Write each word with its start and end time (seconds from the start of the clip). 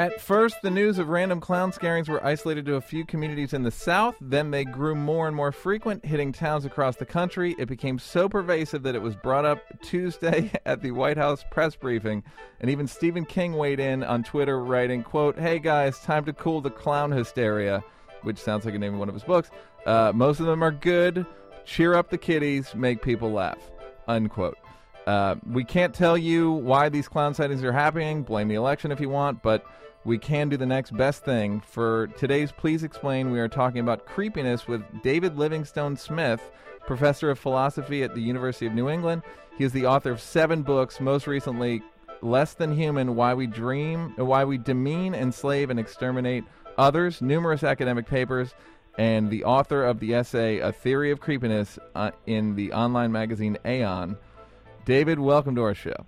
At 0.00 0.18
first, 0.18 0.62
the 0.62 0.70
news 0.70 0.98
of 0.98 1.10
random 1.10 1.40
clown 1.40 1.72
scarings 1.72 2.08
were 2.08 2.24
isolated 2.24 2.64
to 2.64 2.76
a 2.76 2.80
few 2.80 3.04
communities 3.04 3.52
in 3.52 3.64
the 3.64 3.70
South. 3.70 4.16
Then 4.18 4.50
they 4.50 4.64
grew 4.64 4.94
more 4.94 5.26
and 5.26 5.36
more 5.36 5.52
frequent, 5.52 6.06
hitting 6.06 6.32
towns 6.32 6.64
across 6.64 6.96
the 6.96 7.04
country. 7.04 7.54
It 7.58 7.68
became 7.68 7.98
so 7.98 8.26
pervasive 8.26 8.82
that 8.84 8.94
it 8.94 9.02
was 9.02 9.14
brought 9.14 9.44
up 9.44 9.60
Tuesday 9.82 10.52
at 10.64 10.80
the 10.80 10.92
White 10.92 11.18
House 11.18 11.44
press 11.50 11.76
briefing. 11.76 12.24
And 12.62 12.70
even 12.70 12.86
Stephen 12.86 13.26
King 13.26 13.52
weighed 13.58 13.78
in 13.78 14.02
on 14.02 14.24
Twitter, 14.24 14.64
writing, 14.64 15.02
quote, 15.02 15.38
Hey 15.38 15.58
guys, 15.58 15.98
time 15.98 16.24
to 16.24 16.32
cool 16.32 16.62
the 16.62 16.70
clown 16.70 17.12
hysteria, 17.12 17.84
which 18.22 18.38
sounds 18.38 18.64
like 18.64 18.74
a 18.74 18.78
name 18.78 18.94
of 18.94 19.00
one 19.00 19.10
of 19.10 19.14
his 19.14 19.24
books. 19.24 19.50
Uh, 19.84 20.12
most 20.14 20.40
of 20.40 20.46
them 20.46 20.64
are 20.64 20.72
good. 20.72 21.26
Cheer 21.66 21.94
up 21.94 22.08
the 22.08 22.16
kiddies, 22.16 22.74
make 22.74 23.02
people 23.02 23.32
laugh. 23.32 23.58
Unquote. 24.08 24.56
Uh, 25.06 25.34
we 25.46 25.62
can't 25.62 25.94
tell 25.94 26.16
you 26.16 26.52
why 26.52 26.88
these 26.88 27.06
clown 27.06 27.34
sightings 27.34 27.62
are 27.62 27.72
happening. 27.72 28.22
Blame 28.22 28.48
the 28.48 28.54
election 28.54 28.92
if 28.92 28.98
you 28.98 29.10
want, 29.10 29.42
but 29.42 29.66
we 30.04 30.18
can 30.18 30.48
do 30.48 30.56
the 30.56 30.66
next 30.66 30.96
best 30.96 31.24
thing. 31.24 31.60
For 31.60 32.06
today's 32.18 32.52
Please 32.52 32.82
Explain, 32.82 33.30
we 33.30 33.40
are 33.40 33.48
talking 33.48 33.80
about 33.80 34.06
creepiness 34.06 34.66
with 34.66 34.82
David 35.02 35.36
Livingstone 35.36 35.96
Smith, 35.96 36.50
professor 36.86 37.30
of 37.30 37.38
philosophy 37.38 38.02
at 38.02 38.14
the 38.14 38.22
University 38.22 38.66
of 38.66 38.72
New 38.72 38.88
England. 38.88 39.22
He 39.58 39.64
is 39.64 39.72
the 39.72 39.86
author 39.86 40.10
of 40.10 40.20
seven 40.20 40.62
books, 40.62 41.00
most 41.00 41.26
recently, 41.26 41.82
Less 42.22 42.54
Than 42.54 42.74
Human 42.74 43.14
Why 43.14 43.34
We 43.34 43.46
Dream, 43.46 44.14
Why 44.16 44.44
We 44.44 44.56
Demean, 44.58 45.14
Enslave, 45.14 45.70
and 45.70 45.78
Exterminate 45.78 46.44
Others, 46.78 47.20
numerous 47.20 47.62
academic 47.62 48.06
papers, 48.06 48.54
and 48.96 49.30
the 49.30 49.44
author 49.44 49.84
of 49.84 50.00
the 50.00 50.14
essay 50.14 50.58
A 50.58 50.72
Theory 50.72 51.10
of 51.10 51.20
Creepiness 51.20 51.78
uh, 51.94 52.10
in 52.26 52.56
the 52.56 52.72
online 52.72 53.12
magazine 53.12 53.58
Aeon. 53.66 54.16
David, 54.86 55.18
welcome 55.18 55.54
to 55.56 55.62
our 55.62 55.74
show. 55.74 56.06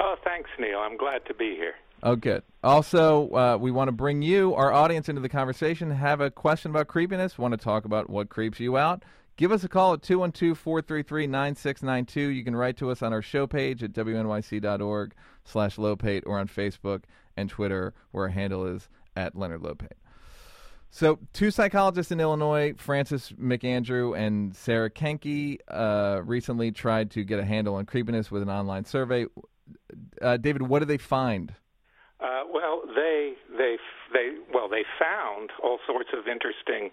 Oh, 0.00 0.16
thanks, 0.24 0.50
Neil. 0.58 0.78
I'm 0.78 0.96
glad 0.96 1.24
to 1.26 1.34
be 1.34 1.54
here. 1.54 1.74
Oh, 2.02 2.16
good. 2.16 2.42
Also, 2.62 3.28
uh, 3.30 3.56
we 3.60 3.70
want 3.70 3.88
to 3.88 3.92
bring 3.92 4.22
you, 4.22 4.54
our 4.54 4.72
audience, 4.72 5.08
into 5.08 5.20
the 5.20 5.28
conversation. 5.28 5.90
Have 5.90 6.20
a 6.20 6.30
question 6.30 6.70
about 6.70 6.86
creepiness? 6.86 7.38
Want 7.38 7.52
to 7.52 7.58
talk 7.58 7.84
about 7.84 8.08
what 8.08 8.28
creeps 8.28 8.60
you 8.60 8.76
out? 8.76 9.04
Give 9.36 9.52
us 9.52 9.62
a 9.62 9.68
call 9.68 9.94
at 9.94 10.02
212 10.02 10.58
433 10.58 11.26
9692. 11.26 12.20
You 12.20 12.44
can 12.44 12.56
write 12.56 12.76
to 12.78 12.90
us 12.90 13.02
on 13.02 13.12
our 13.12 13.22
show 13.22 13.46
page 13.46 13.82
at 13.82 13.92
wnyc.org 13.92 15.14
slash 15.44 15.76
Lopate 15.76 16.24
or 16.26 16.38
on 16.38 16.48
Facebook 16.48 17.02
and 17.36 17.48
Twitter, 17.48 17.94
where 18.10 18.24
our 18.24 18.30
handle 18.30 18.66
is 18.66 18.88
at 19.16 19.36
Leonard 19.36 19.62
Lopate. 19.62 19.92
So, 20.90 21.18
two 21.32 21.50
psychologists 21.50 22.10
in 22.10 22.18
Illinois, 22.18 22.74
Francis 22.76 23.30
McAndrew 23.32 24.18
and 24.18 24.56
Sarah 24.56 24.90
Koehnke, 24.90 25.58
uh, 25.68 26.22
recently 26.24 26.72
tried 26.72 27.10
to 27.12 27.24
get 27.24 27.38
a 27.38 27.44
handle 27.44 27.74
on 27.74 27.86
creepiness 27.86 28.30
with 28.30 28.42
an 28.42 28.48
online 28.48 28.84
survey. 28.84 29.26
Uh, 30.20 30.36
David, 30.38 30.62
what 30.62 30.78
did 30.78 30.88
they 30.88 30.98
find? 30.98 31.54
Uh, 32.20 32.42
well, 32.52 32.82
they 32.96 33.34
they 33.56 33.76
they 34.12 34.32
well 34.52 34.68
they 34.68 34.84
found 34.98 35.50
all 35.62 35.78
sorts 35.86 36.10
of 36.12 36.26
interesting 36.26 36.90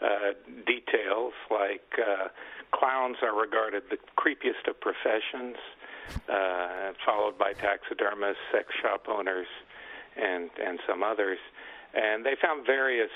uh, 0.00 0.32
details, 0.66 1.32
like 1.50 1.82
uh, 1.98 2.28
clowns 2.72 3.16
are 3.22 3.34
regarded 3.34 3.82
the 3.90 3.98
creepiest 4.16 4.68
of 4.68 4.80
professions, 4.80 5.56
uh, 6.28 6.92
followed 7.04 7.36
by 7.36 7.52
taxidermists, 7.52 8.40
sex 8.52 8.68
shop 8.80 9.06
owners, 9.08 9.48
and 10.16 10.50
and 10.64 10.78
some 10.88 11.02
others. 11.02 11.38
And 11.92 12.24
they 12.24 12.36
found 12.40 12.64
various 12.64 13.10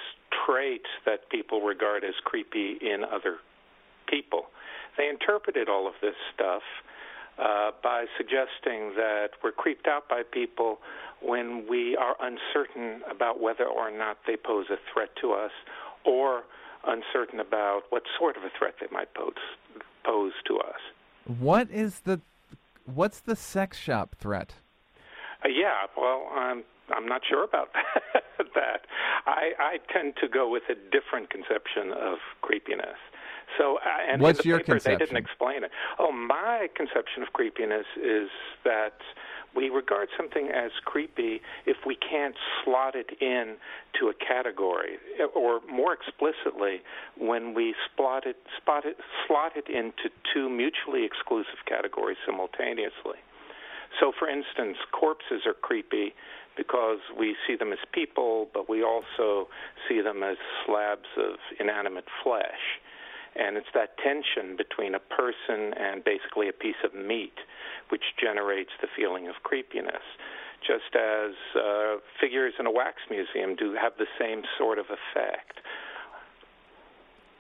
traits 0.45 0.89
that 1.07 1.31
people 1.31 1.61
regard 1.61 2.03
as 2.03 2.15
creepy 2.25 2.79
in 2.81 3.05
other 3.05 3.39
people. 4.09 4.47
They 4.99 5.09
interpreted 5.09 5.69
all 5.69 5.87
of 5.87 5.95
this 6.03 6.17
stuff 6.35 6.63
uh, 7.39 7.71
by 7.83 8.07
suggesting 8.17 8.95
that 8.97 9.31
we're 9.43 9.53
creeped 9.53 9.87
out 9.87 10.09
by 10.09 10.23
people 10.23 10.79
when 11.21 11.67
we 11.69 11.97
are 11.97 12.17
uncertain 12.21 13.03
about 13.11 13.41
whether 13.41 13.65
or 13.65 13.91
not 13.91 14.19
they 14.27 14.37
pose 14.37 14.67
a 14.71 14.77
threat 14.93 15.11
to 15.21 15.33
us 15.33 15.51
or 16.05 16.43
uncertain 16.87 17.41
about 17.41 17.83
what 17.91 18.03
sort 18.19 18.37
of 18.37 18.43
a 18.45 18.51
threat 18.59 18.75
they 18.81 18.87
might 18.93 19.13
pose 19.15 19.33
pose 20.05 20.33
to 20.47 20.59
us. 20.59 20.81
What 21.27 21.71
is 21.71 22.01
the 22.01 22.21
what's 22.85 23.21
the 23.21 23.37
sex 23.37 23.79
shop 23.79 24.15
threat? 24.19 24.55
Uh, 25.45 25.49
yeah, 25.49 25.87
well, 25.97 26.29
I'm 26.35 26.65
I'm 26.95 27.07
not 27.07 27.23
sure 27.29 27.45
about 27.45 27.69
that. 28.39 28.87
I 29.27 29.53
I 29.59 29.79
tend 29.93 30.15
to 30.21 30.29
go 30.29 30.51
with 30.51 30.65
a 30.69 30.75
different 30.75 31.31
conception 31.31 31.93
of 31.93 32.19
creepiness. 32.43 32.99
So, 33.59 33.77
uh, 33.77 34.13
and 34.13 34.21
what's 34.21 34.45
your 34.45 34.59
paper, 34.59 34.73
conception? 34.73 34.99
They 34.99 35.05
didn't 35.05 35.19
explain 35.19 35.65
it. 35.65 35.71
Oh, 35.99 36.11
my 36.13 36.69
conception 36.75 37.23
of 37.23 37.33
creepiness 37.33 37.87
is 37.97 38.29
that 38.65 38.99
we 39.55 39.69
regard 39.69 40.09
something 40.17 40.49
as 40.49 40.71
creepy 40.85 41.41
if 41.67 41.77
we 41.87 41.97
can't 41.97 42.35
slot 42.63 42.95
it 42.95 43.11
in 43.21 43.57
to 44.01 44.09
a 44.09 44.15
category, 44.15 44.99
or 45.35 45.61
more 45.71 45.95
explicitly, 45.95 46.83
when 47.19 47.55
we 47.55 47.75
spot 47.93 48.27
it, 48.27 48.37
spot 48.57 48.85
it, 48.85 48.97
slot 49.27 49.53
it 49.57 49.69
into 49.69 50.11
two 50.33 50.49
mutually 50.49 51.05
exclusive 51.05 51.65
categories 51.67 52.19
simultaneously. 52.27 53.19
So, 54.01 54.13
for 54.19 54.29
instance, 54.29 54.77
corpses 54.91 55.47
are 55.47 55.55
creepy 55.55 56.15
because 56.57 56.99
we 57.17 57.37
see 57.47 57.57
them 57.57 57.73
as 57.73 57.79
people, 57.93 58.49
but 58.53 58.69
we 58.69 58.83
also 58.83 59.49
see 59.89 60.01
them 60.01 60.23
as 60.23 60.37
slabs 60.67 61.09
of 61.17 61.37
inanimate 61.61 62.07
flesh. 62.23 62.81
And 63.37 63.57
it's 63.57 63.73
that 63.75 63.99
tension 63.99 64.57
between 64.57 64.95
a 64.95 65.01
person 65.01 65.75
and 65.75 66.05
basically 66.05 66.49
a 66.49 66.53
piece 66.53 66.79
of 66.85 66.95
meat 66.95 67.35
which 67.91 68.03
generates 68.21 68.71
the 68.81 68.89
feeling 68.97 69.29
of 69.29 69.35
creepiness. 69.43 70.03
Just 70.67 70.97
as 70.97 71.35
uh, 71.55 71.97
figures 72.21 72.55
in 72.59 72.67
a 72.67 72.71
wax 72.71 72.97
museum 73.11 73.55
do 73.55 73.75
have 73.75 73.93
the 73.99 74.07
same 74.19 74.43
sort 74.57 74.79
of 74.79 74.87
effect. 74.87 75.61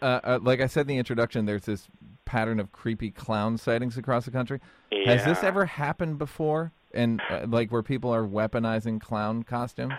Uh, 0.03 0.21
uh, 0.22 0.38
like 0.43 0.60
I 0.60 0.66
said 0.66 0.82
in 0.82 0.88
the 0.88 0.99
introduction, 0.99 1.47
there's 1.47 1.65
this 1.65 1.88
pattern 2.26 2.61
of 2.61 2.72
creepy 2.72 3.11
clown 3.11 3.56
sightings 3.56 3.97
across 3.97 4.26
the 4.26 4.31
country. 4.31 4.61
Yeah. 4.91 5.12
Has 5.12 5.25
this 5.25 5.43
ever 5.43 5.65
happened 5.65 6.19
before? 6.19 6.72
And 6.93 7.21
uh, 7.31 7.47
like 7.49 7.72
where 7.72 7.82
people 7.82 8.15
are 8.15 8.25
weaponizing 8.25 9.00
clown 9.00 9.43
costumes? 9.43 9.94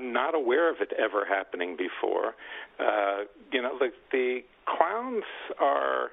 I'm 0.00 0.12
not 0.12 0.34
aware 0.34 0.70
of 0.70 0.80
it 0.80 0.92
ever 0.98 1.24
happening 1.24 1.76
before. 1.76 2.34
Uh, 2.78 3.24
you 3.52 3.60
know, 3.60 3.78
the, 3.78 3.90
the 4.12 4.40
clowns 4.66 5.24
are. 5.60 6.10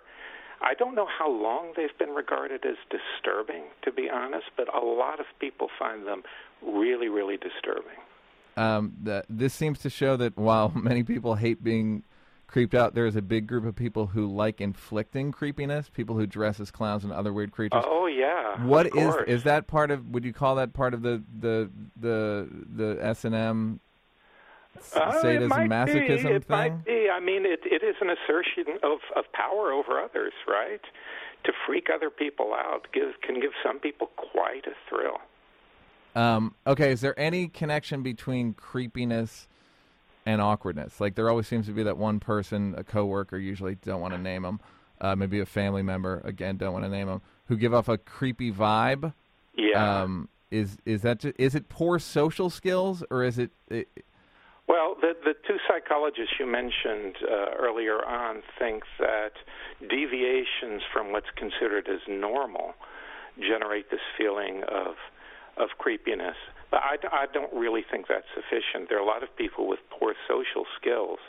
I 0.59 0.74
don't 0.74 0.96
know 0.96 1.06
how 1.08 1.30
long 1.30 1.74
they've 1.78 1.96
been 2.00 2.16
regarded 2.16 2.66
as 2.66 2.78
disturbing, 2.90 3.66
to 3.84 3.92
be 3.92 4.09
honest, 4.09 4.48
but 4.58 4.68
a 4.74 4.84
lot 4.84 5.20
of 5.20 5.28
people 5.40 5.70
find 5.78 6.08
them 6.08 6.24
really, 6.64 7.09
really 7.09 7.38
disturbing. 7.38 8.00
Um, 8.56 8.94
the, 9.03 9.24
this 9.30 9.53
seems 9.53 9.78
to 9.80 9.90
show 9.92 10.18
that 10.18 10.36
while 10.36 10.69
many 10.75 11.04
people 11.04 11.36
hate 11.36 11.64
being 11.64 12.02
creeped 12.48 12.74
out, 12.74 12.96
there 12.96 13.06
is 13.06 13.16
a 13.16 13.22
big 13.22 13.46
group 13.46 13.66
of 13.66 13.75
people 13.75 14.08
who 14.08 14.25
like 14.25 14.59
inflicting 14.59 15.31
creepiness. 15.31 15.90
People 15.90 16.18
who 16.18 16.25
dress 16.25 16.59
as 16.59 16.72
clowns 16.72 17.04
and 17.04 17.14
other 17.14 17.31
weird 17.31 17.52
creatures. 17.52 17.84
Oh 17.86 18.06
yeah. 18.17 18.66
What 18.66 18.95
is 18.95 19.16
is 19.28 19.44
that 19.44 19.67
part 19.67 19.91
of? 19.91 20.07
Would 20.09 20.25
you 20.25 20.33
call 20.33 20.55
that 20.55 20.73
part 20.73 20.94
of 20.94 21.01
the 21.01 21.23
the 21.39 21.69
the 22.00 22.47
the 22.75 22.97
S 23.01 23.25
and 23.25 23.35
M 23.35 23.79
Uh, 24.95 25.22
sadism 25.22 25.61
it 25.61 25.69
masochism 25.69 26.29
be. 26.29 26.35
It 26.35 26.45
thing? 26.45 26.73
might 26.73 26.85
be. 26.85 27.09
I 27.09 27.19
mean, 27.19 27.45
it 27.45 27.61
it 27.66 27.83
is 27.83 27.95
an 28.01 28.09
assertion 28.09 28.77
of 28.83 29.00
of 29.16 29.25
power 29.33 29.72
over 29.72 30.00
others, 30.00 30.33
right? 30.47 30.81
To 31.45 31.51
freak 31.66 31.88
other 31.94 32.09
people 32.09 32.53
out 32.53 32.88
give, 32.94 33.22
can 33.22 33.39
give 33.39 33.51
some 33.63 33.79
people 33.79 34.07
quite 34.17 34.66
a 34.67 34.75
thrill. 34.89 35.19
Um, 36.16 36.56
okay, 36.66 36.91
is 36.91 37.01
there 37.01 37.17
any 37.19 37.47
connection 37.47 38.03
between 38.03 38.53
creepiness 38.53 39.47
and 40.25 40.41
awkwardness? 40.41 41.00
Like 41.00 41.16
there 41.16 41.29
always 41.29 41.47
seems 41.47 41.67
to 41.67 41.73
be 41.73 41.83
that 41.83 41.97
one 41.97 42.19
person, 42.19 42.73
a 42.77 42.83
coworker, 42.83 43.38
usually 43.38 43.75
don't 43.75 44.01
want 44.01 44.13
to 44.13 44.19
name 44.19 44.41
them, 44.41 44.59
uh, 45.00 45.16
maybe 45.16 45.39
a 45.39 45.45
family 45.45 45.83
member, 45.83 46.22
again 46.25 46.57
don't 46.57 46.73
want 46.73 46.85
to 46.85 46.89
name 46.89 47.07
them, 47.07 47.22
who 47.47 47.58
give 47.58 47.74
off 47.74 47.88
a 47.88 47.97
creepy 47.97 48.52
vibe. 48.52 49.13
Yeah. 49.56 50.01
Um, 50.01 50.30
is 50.51 50.77
is 50.86 51.01
that 51.01 51.25
is 51.38 51.56
it 51.56 51.68
poor 51.68 52.00
social 52.00 52.50
skills 52.50 53.04
or 53.10 53.24
is 53.24 53.38
it, 53.38 53.51
it 53.69 53.88
Well, 54.68 54.95
the 55.00 55.13
the 55.24 55.33
two 55.45 55.57
psychologists 55.68 56.36
you 56.39 56.45
mentioned 56.45 57.18
uh, 57.24 57.56
earlier 57.57 58.06
on 58.06 58.44
think 58.57 58.83
that 59.00 59.33
deviations 59.89 60.83
from 60.94 61.12
what's 61.12 61.30
considered 61.36 61.88
as 61.89 62.00
normal 62.07 62.75
generate 63.39 63.92
this 63.92 64.01
feeling 64.18 64.63
of 64.69 64.95
of 65.57 65.69
creepiness. 65.77 66.38
But 66.69 66.81
I, 66.83 67.24
I 67.24 67.25
don't 67.33 67.54
really 67.54 67.83
think 67.89 68.07
that's 68.07 68.27
sufficient. 68.36 68.89
There 68.89 68.98
are 68.98 69.01
a 69.01 69.06
lot 69.06 69.24
of 69.24 69.36
people 69.36 69.68
with 69.68 69.80
poor 69.89 70.13
social 70.27 70.66
skills 70.80 71.19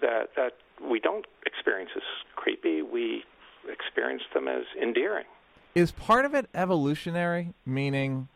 that 0.00 0.30
that 0.36 0.54
we 0.80 1.00
don't 1.00 1.26
experience 1.46 1.90
as 1.96 2.02
creepy. 2.36 2.82
We 2.82 3.24
experience 3.68 4.22
them 4.34 4.46
as 4.48 4.64
endearing. 4.80 5.26
Is 5.74 5.90
part 5.92 6.24
of 6.24 6.34
it 6.34 6.46
evolutionary? 6.54 7.54
Meaning, 7.64 8.28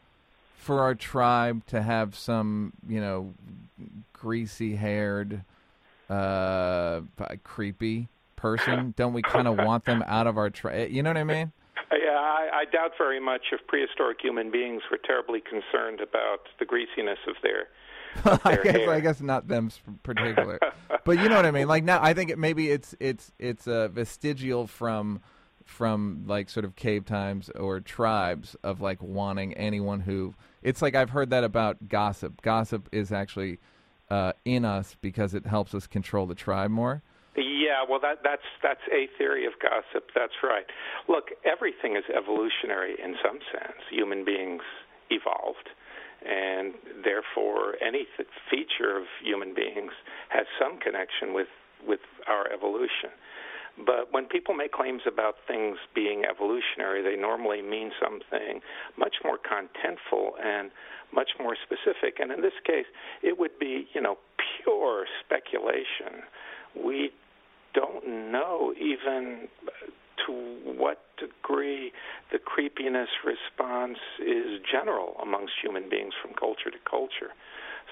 for 0.59 0.81
our 0.81 0.94
tribe 0.94 1.65
to 1.67 1.83
have 1.83 2.17
some, 2.17 2.73
you 2.88 3.00
know, 3.00 3.33
greasy-haired, 4.12 5.43
uh, 6.11 7.00
creepy 7.44 8.09
person, 8.35 8.94
don't 8.97 9.12
we 9.12 9.23
kind 9.23 9.47
of 9.47 9.56
want 9.59 9.85
them 9.85 10.03
out 10.06 10.27
of 10.27 10.37
our 10.37 10.50
tribe? 10.50 10.91
You 10.91 11.03
know 11.03 11.11
what 11.11 11.19
I 11.19 11.25
mean? 11.25 11.53
Yeah, 11.93 12.11
I, 12.11 12.49
I, 12.53 12.65
doubt 12.65 12.93
very 12.99 13.21
much 13.21 13.43
if 13.53 13.65
prehistoric 13.69 14.19
human 14.21 14.50
beings 14.50 14.83
were 14.91 14.99
terribly 14.99 15.41
concerned 15.41 16.00
about 16.00 16.41
the 16.59 16.65
greasiness 16.65 17.19
of 17.29 17.37
their. 17.43 17.69
I 18.44 18.56
guess 18.56 18.77
hair. 18.77 18.91
I 18.91 19.00
guess 19.00 19.21
not 19.21 19.47
them 19.47 19.71
particular, 20.03 20.59
but 21.05 21.19
you 21.19 21.29
know 21.29 21.37
what 21.37 21.44
I 21.44 21.50
mean. 21.50 21.69
Like 21.69 21.85
now, 21.85 22.03
I 22.03 22.15
think 22.15 22.31
it, 22.31 22.38
maybe 22.38 22.71
it's 22.71 22.94
it's 22.99 23.31
it's 23.38 23.69
uh, 23.69 23.88
vestigial 23.88 24.67
from 24.67 25.21
from 25.67 26.25
like 26.27 26.49
sort 26.49 26.65
of 26.65 26.77
cave 26.77 27.05
times 27.05 27.51
or 27.51 27.81
tribes 27.81 28.57
of 28.63 28.81
like 28.81 29.03
wanting 29.03 29.53
anyone 29.55 30.01
who. 30.01 30.35
It's 30.63 30.81
like 30.81 30.95
I've 30.95 31.11
heard 31.11 31.31
that 31.31 31.45
about 31.45 31.89
gossip. 31.89 32.41
Gossip 32.41 32.89
is 32.93 33.13
actually 33.13 33.59
uh, 34.11 34.33
in 34.45 34.65
us 34.65 34.97
because 35.01 35.35
it 35.35 35.47
helps 35.47 35.75
us 35.75 35.87
control 35.87 36.27
the 36.27 36.35
tribe 36.35 36.71
more. 36.71 37.03
Yeah, 37.37 37.85
well, 37.89 38.01
that, 38.01 38.21
that's 38.25 38.47
that's 38.63 38.81
a 38.91 39.09
theory 39.19 39.45
of 39.45 39.53
gossip. 39.61 40.09
That's 40.15 40.41
right. 40.43 40.65
Look, 41.09 41.31
everything 41.45 41.97
is 41.97 42.05
evolutionary 42.09 42.95
in 43.03 43.17
some 43.23 43.41
sense. 43.53 43.77
Human 43.91 44.25
beings 44.25 44.62
evolved, 45.11 45.69
and 46.25 46.73
therefore, 47.05 47.75
any 47.85 48.07
th- 48.17 48.29
feature 48.51 48.97
of 48.97 49.05
human 49.23 49.53
beings 49.53 49.93
has 50.31 50.47
some 50.59 50.79
connection 50.79 51.35
with 51.35 51.49
with 51.87 52.01
our 52.27 52.51
evolution. 52.51 53.12
But 53.84 54.12
when 54.12 54.25
people 54.26 54.55
make 54.55 54.73
claims 54.73 55.02
about 55.06 55.34
things 55.46 55.76
being 55.94 56.25
evolutionary, 56.25 57.02
they 57.02 57.20
normally 57.20 57.61
mean 57.61 57.90
something 58.02 58.61
much 58.96 59.17
more 59.23 59.38
contentful 59.38 60.31
and 60.43 60.70
much 61.12 61.31
more 61.38 61.56
specific. 61.62 62.19
And 62.19 62.32
in 62.32 62.40
this 62.40 62.56
case, 62.64 62.87
it 63.23 63.38
would 63.38 63.58
be, 63.58 63.87
you 63.93 64.00
know, 64.00 64.17
pure 64.62 65.05
speculation. 65.25 66.23
We 66.75 67.11
don't 67.75 68.32
know 68.32 68.73
even 68.81 69.49
to 70.26 70.32
what 70.64 70.99
degree 71.19 71.93
the 72.32 72.38
creepiness 72.38 73.08
response 73.25 73.99
is 74.20 74.61
general 74.70 75.17
amongst 75.23 75.52
human 75.62 75.88
beings 75.88 76.14
from 76.23 76.32
culture 76.34 76.70
to 76.70 76.78
culture. 76.88 77.32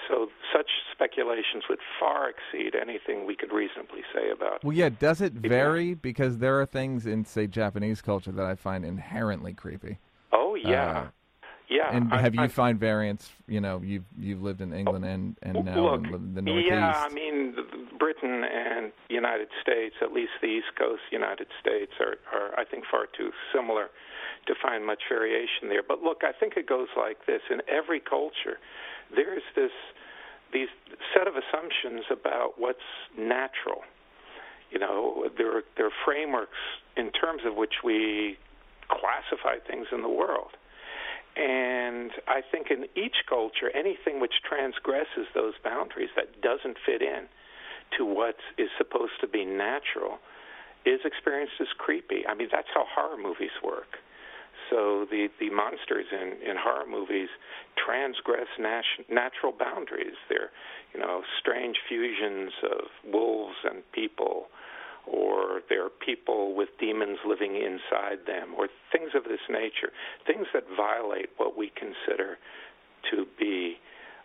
So 0.08 0.28
such 0.54 0.68
speculations 0.92 1.64
would 1.68 1.78
far 1.98 2.28
exceed 2.30 2.74
anything 2.74 3.26
we 3.26 3.34
could 3.36 3.52
reasonably 3.52 4.02
say 4.14 4.30
about. 4.30 4.62
Well, 4.64 4.76
yeah, 4.76 4.88
does 4.90 5.20
it 5.20 5.32
vary? 5.32 5.94
Because 5.94 6.38
there 6.38 6.60
are 6.60 6.66
things 6.66 7.06
in, 7.06 7.24
say, 7.24 7.46
Japanese 7.46 8.02
culture 8.02 8.32
that 8.32 8.44
I 8.44 8.54
find 8.54 8.84
inherently 8.84 9.54
creepy. 9.54 9.98
Oh 10.32 10.54
yeah, 10.56 10.98
Uh, 10.98 11.06
yeah. 11.68 11.88
And 11.96 12.12
I- 12.12 12.18
have 12.20 12.34
you 12.34 12.42
I- 12.42 12.48
find 12.48 12.78
variants? 12.78 13.32
You 13.48 13.60
know, 13.60 13.80
you've 13.82 14.04
you've 14.18 14.42
lived 14.42 14.60
in 14.60 14.72
England 14.74 15.04
and 15.04 15.36
and 15.42 15.64
now 15.64 15.80
Look, 15.80 16.04
in 16.04 16.10
the- 16.12 16.18
the 16.18 16.42
Northeast. 16.42 16.70
Yeah, 16.70 17.04
I 17.08 17.12
mean, 17.12 17.54
Britain 17.98 18.44
and 18.44 18.92
United 19.08 19.48
States, 19.62 19.94
at 20.02 20.12
least 20.12 20.32
the 20.42 20.48
East 20.48 20.74
Coast 20.76 21.02
United 21.10 21.48
States, 21.60 21.92
are, 22.00 22.16
are 22.32 22.58
I 22.58 22.64
think 22.64 22.84
far 22.90 23.06
too 23.06 23.32
similar 23.54 23.88
to 24.46 24.54
find 24.60 24.84
much 24.86 25.02
variation 25.08 25.68
there. 25.68 25.82
But 25.86 26.02
look, 26.02 26.22
I 26.22 26.32
think 26.32 26.56
it 26.56 26.66
goes 26.68 26.88
like 26.96 27.26
this: 27.26 27.40
in 27.50 27.60
every 27.68 28.00
culture, 28.00 28.58
there 29.14 29.36
is 29.36 29.44
this 29.54 29.72
these 30.52 30.68
set 31.12 31.26
of 31.26 31.34
assumptions 31.34 32.04
about 32.10 32.54
what's 32.56 32.86
natural. 33.18 33.82
You 34.70 34.78
know, 34.78 35.28
there 35.36 35.58
are, 35.58 35.62
there 35.76 35.86
are 35.86 35.98
frameworks 36.04 36.58
in 36.96 37.10
terms 37.10 37.42
of 37.44 37.56
which 37.56 37.82
we 37.82 38.38
classify 38.88 39.58
things 39.66 39.86
in 39.92 40.02
the 40.02 40.08
world. 40.08 40.50
And 41.36 42.12
I 42.28 42.42
think 42.42 42.70
in 42.70 42.86
each 42.94 43.26
culture, 43.28 43.70
anything 43.74 44.20
which 44.20 44.34
transgresses 44.48 45.26
those 45.34 45.54
boundaries 45.62 46.10
that 46.16 46.40
doesn't 46.40 46.76
fit 46.86 47.02
in 47.02 47.26
to 47.98 48.04
what 48.04 48.36
is 48.56 48.68
supposed 48.78 49.18
to 49.20 49.26
be 49.26 49.44
natural 49.44 50.18
is 50.86 51.00
experienced 51.04 51.54
as 51.60 51.66
creepy. 51.78 52.26
I 52.28 52.34
mean, 52.34 52.48
that's 52.52 52.68
how 52.72 52.84
horror 52.86 53.16
movies 53.16 53.54
work. 53.64 53.98
So 54.70 55.06
the, 55.10 55.28
the 55.40 55.50
monsters 55.50 56.06
in, 56.12 56.48
in 56.48 56.56
horror 56.56 56.86
movies 56.88 57.28
transgress 57.76 58.48
nat- 58.58 59.04
natural 59.10 59.52
boundaries. 59.52 60.16
They're, 60.28 60.50
you 60.92 61.00
know, 61.00 61.22
strange 61.40 61.76
fusions 61.88 62.52
of 62.62 63.12
wolves 63.12 63.56
and 63.64 63.82
people, 63.92 64.46
or 65.06 65.60
they're 65.68 65.90
people 65.90 66.54
with 66.54 66.68
demons 66.78 67.18
living 67.26 67.56
inside 67.56 68.26
them, 68.26 68.54
or 68.56 68.68
things 68.90 69.10
of 69.14 69.24
this 69.24 69.40
nature, 69.50 69.92
things 70.26 70.46
that 70.54 70.64
violate 70.76 71.30
what 71.36 71.56
we 71.56 71.70
consider 71.70 72.38
to 73.10 73.26
be 73.38 73.76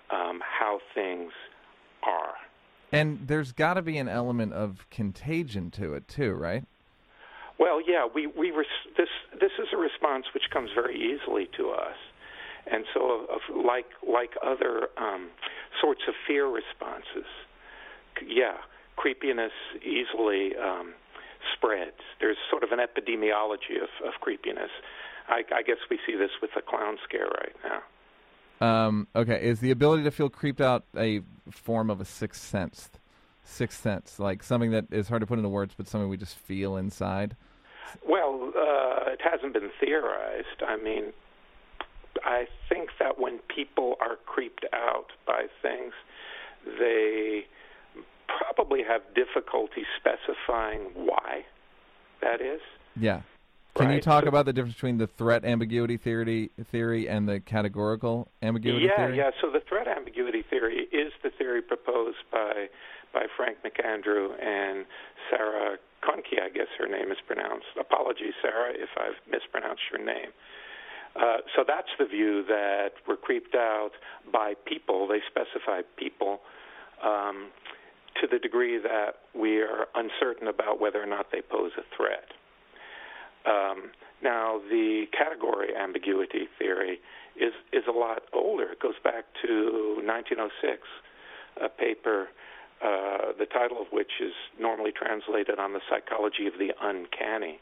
um, 0.09 0.42
how 0.42 0.80
things 0.95 1.31
are. 2.03 2.35
And 2.92 3.27
there's 3.27 3.51
got 3.51 3.75
to 3.75 3.81
be 3.81 3.97
an 3.97 4.07
element 4.07 4.53
of 4.53 4.89
contagion 4.89 5.69
to 5.71 5.94
it 5.94 6.07
too, 6.07 6.33
right? 6.33 6.63
Well, 7.59 7.81
yeah, 7.85 8.07
we 8.13 8.25
we 8.25 8.51
this 8.97 9.09
this 9.33 9.51
is 9.59 9.67
a 9.73 9.77
response 9.77 10.25
which 10.33 10.50
comes 10.51 10.69
very 10.73 10.95
easily 10.95 11.50
to 11.57 11.71
us, 11.71 11.97
and 12.71 12.85
so 12.94 13.27
of 13.29 13.41
like 13.65 13.88
like 14.07 14.31
other 14.41 14.88
um, 14.97 15.27
sorts 15.81 16.01
of 16.07 16.13
fear 16.25 16.47
responses, 16.47 17.27
yeah, 18.25 18.57
creepiness 18.95 19.51
easily 19.83 20.56
um, 20.56 20.94
spreads. 21.53 22.00
There's 22.19 22.38
sort 22.50 22.63
of 22.63 22.71
an 22.71 22.79
epidemiology 22.79 23.81
of, 23.81 23.89
of 24.07 24.13
creepiness. 24.21 24.71
I, 25.27 25.44
I 25.53 25.61
guess 25.61 25.77
we 25.89 26.00
see 26.07 26.15
this 26.15 26.31
with 26.41 26.51
the 26.56 26.61
clown 26.61 26.97
scare 27.03 27.27
right 27.27 27.56
now. 27.63 27.81
Um, 28.61 29.07
okay, 29.15 29.41
is 29.41 29.59
the 29.59 29.71
ability 29.71 30.03
to 30.03 30.11
feel 30.11 30.29
creeped 30.29 30.59
out 30.61 30.85
a 30.97 31.21
form 31.51 31.89
of 31.89 32.01
a 32.01 32.06
sixth 32.06 32.41
sense? 32.41 32.89
Sixth 33.44 33.81
sense, 33.81 34.19
like 34.19 34.44
something 34.44 34.71
that 34.71 34.85
is 34.91 35.07
hard 35.07 35.21
to 35.21 35.27
put 35.27 35.39
into 35.39 35.50
words, 35.50 35.73
but 35.75 35.88
something 35.88 36.09
we 36.09 36.17
just 36.17 36.38
feel 36.38 36.77
inside. 36.77 37.35
Well, 38.07 38.51
uh, 38.56 39.12
it 39.12 39.21
hasn't 39.21 39.53
been 39.53 39.69
theorized. 39.80 40.63
I 40.65 40.77
mean, 40.77 41.13
I 42.24 42.47
think 42.68 42.89
that 43.00 43.19
when 43.19 43.39
people 43.53 43.95
are 44.01 44.18
creeped 44.25 44.65
out 44.74 45.07
by 45.25 45.45
things, 45.62 45.94
they 46.80 47.45
probably 48.27 48.83
have 48.83 49.01
difficulty 49.15 49.83
specifying 49.97 50.91
why 50.95 51.45
that 52.21 52.41
is. 52.41 52.62
Yeah. 53.00 53.21
Can 53.75 53.92
you 53.92 54.01
talk 54.01 54.24
so- 54.24 54.30
about 54.30 54.45
the 54.45 54.53
difference 54.53 54.75
between 54.75 54.97
the 54.97 55.07
threat 55.07 55.45
ambiguity 55.45 55.97
theory 55.97 56.51
theory 56.71 57.07
and 57.07 57.30
the 57.30 57.39
categorical 57.39 58.27
ambiguity 58.42 58.85
yeah, 58.85 58.95
theory? 58.97 59.18
Yeah, 59.18 59.25
yeah. 59.25 59.42
So 59.42 59.51
the 59.51 59.62
threat 59.68 59.88
ambiguity 59.88 60.44
theory 60.50 60.88
is 60.92 61.13
the 61.24 61.30
theory 61.30 61.62
proposed 61.62 62.18
by 62.31 62.68
by 63.13 63.25
Frank 63.38 63.57
McAndrew 63.63 64.31
and 64.44 64.85
Sarah 65.30 65.77
Koehnke, 66.04 66.42
I 66.42 66.50
guess 66.50 66.68
her 66.78 66.88
name 66.88 67.12
is 67.12 67.18
pronounced. 67.25 67.68
Apologies, 67.80 68.34
Sarah, 68.42 68.72
if 68.74 68.90
I've 68.98 69.19
mispronounced 69.30 69.84
your 69.92 70.04
name. 70.04 70.31
Uh, 71.16 71.38
so 71.56 71.63
that's 71.68 71.90
the 71.98 72.06
view 72.06 72.44
that 72.48 72.92
we're 73.07 73.18
creeped 73.18 73.56
out 73.56 73.92
by 74.31 74.54
people. 74.66 75.07
They 75.07 75.19
specify 75.28 75.81
people 75.97 76.40
um, 77.04 77.50
to 78.21 78.28
the 78.28 78.40
degree 78.40 78.78
that 78.78 79.16
we 79.33 79.59
are 79.62 79.88
uncertain 79.95 80.47
about 80.47 80.80
whether 80.80 81.02
or 81.02 81.07
not 81.07 81.28
they 81.31 81.42
pose 81.42 81.71
a 81.78 81.83
threat. 81.95 82.30
Um, 83.45 83.92
now, 84.21 84.59
the 84.69 85.06
category 85.18 85.69
ambiguity 85.76 86.47
theory 86.57 87.00
is 87.38 87.54
is 87.71 87.83
a 87.88 87.92
lot 87.92 88.23
older. 88.33 88.73
It 88.73 88.80
goes 88.80 89.00
back 89.04 89.26
to 89.45 90.02
1906, 90.04 90.81
a 91.64 91.69
paper, 91.69 92.28
uh, 92.83 93.33
the 93.38 93.45
title 93.45 93.81
of 93.81 93.88
which 93.92 94.21
is 94.21 94.33
normally 94.59 94.92
translated 94.92 95.59
on 95.59 95.74
the 95.74 95.81
psychology 95.90 96.48
of 96.48 96.54
the 96.57 96.71
uncanny. 96.81 97.59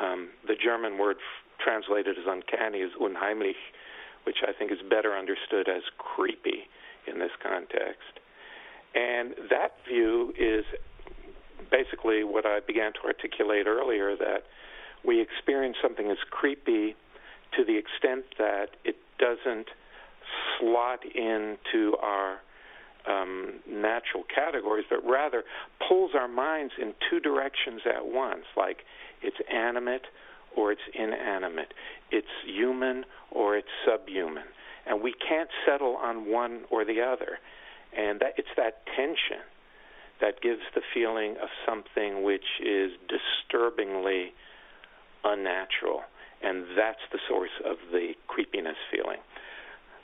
Um, 0.00 0.30
the 0.46 0.56
German 0.56 0.98
word 0.98 1.16
f- 1.16 1.62
translated 1.62 2.18
as 2.18 2.24
uncanny 2.26 2.78
is 2.78 2.90
unheimlich, 3.00 3.62
which 4.24 4.38
I 4.42 4.52
think 4.52 4.72
is 4.72 4.78
better 4.90 5.14
understood 5.14 5.68
as 5.68 5.82
creepy 5.98 6.66
in 7.06 7.18
this 7.18 7.30
context. 7.42 8.18
And 8.94 9.34
that 9.50 9.78
view 9.88 10.32
is 10.38 10.64
basically 11.70 12.24
what 12.24 12.46
I 12.46 12.60
began 12.60 12.92
to 12.94 13.00
articulate 13.06 13.66
earlier 13.66 14.16
that 14.16 14.44
we 15.04 15.20
experience 15.20 15.76
something 15.82 16.10
as 16.10 16.18
creepy 16.30 16.96
to 17.56 17.64
the 17.64 17.76
extent 17.76 18.24
that 18.38 18.70
it 18.84 18.96
doesn't 19.18 19.68
slot 20.58 21.00
into 21.04 21.96
our 22.02 22.38
um, 23.06 23.60
natural 23.68 24.24
categories, 24.34 24.86
but 24.88 25.04
rather 25.04 25.44
pulls 25.88 26.12
our 26.14 26.28
minds 26.28 26.72
in 26.80 26.94
two 27.10 27.20
directions 27.20 27.82
at 27.86 28.06
once, 28.06 28.44
like 28.56 28.78
it's 29.22 29.36
animate 29.52 30.06
or 30.56 30.72
it's 30.72 30.82
inanimate, 30.94 31.74
it's 32.10 32.28
human 32.46 33.04
or 33.30 33.56
it's 33.56 33.68
subhuman, 33.84 34.44
and 34.86 35.02
we 35.02 35.12
can't 35.12 35.50
settle 35.66 35.96
on 35.96 36.30
one 36.30 36.62
or 36.70 36.84
the 36.84 37.00
other, 37.00 37.38
and 37.96 38.20
that 38.20 38.34
it's 38.36 38.48
that 38.56 38.82
tension 38.96 39.42
that 40.20 40.40
gives 40.40 40.62
the 40.74 40.82
feeling 40.94 41.32
of 41.42 41.48
something 41.66 42.22
which 42.22 42.44
is 42.64 42.92
disturbingly 43.08 44.32
unnatural, 45.24 46.02
and 46.42 46.64
that's 46.76 47.02
the 47.12 47.18
source 47.28 47.50
of 47.64 47.76
the 47.90 48.12
creepiness 48.28 48.76
feeling. 48.92 49.18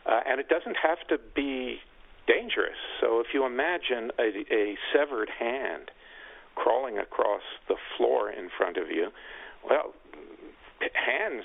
Uh, 0.06 0.20
and 0.26 0.40
it 0.40 0.48
doesn't 0.48 0.76
have 0.82 0.98
to 1.08 1.18
be 1.34 1.78
dangerous. 2.26 2.78
So 3.00 3.20
if 3.20 3.28
you 3.34 3.44
imagine 3.46 4.10
a, 4.18 4.44
a 4.52 4.76
severed 4.92 5.30
hand 5.38 5.90
crawling 6.54 6.98
across 6.98 7.42
the 7.68 7.76
floor 7.96 8.30
in 8.30 8.50
front 8.56 8.76
of 8.76 8.88
you, 8.88 9.08
well, 9.68 9.94
hands 10.80 11.44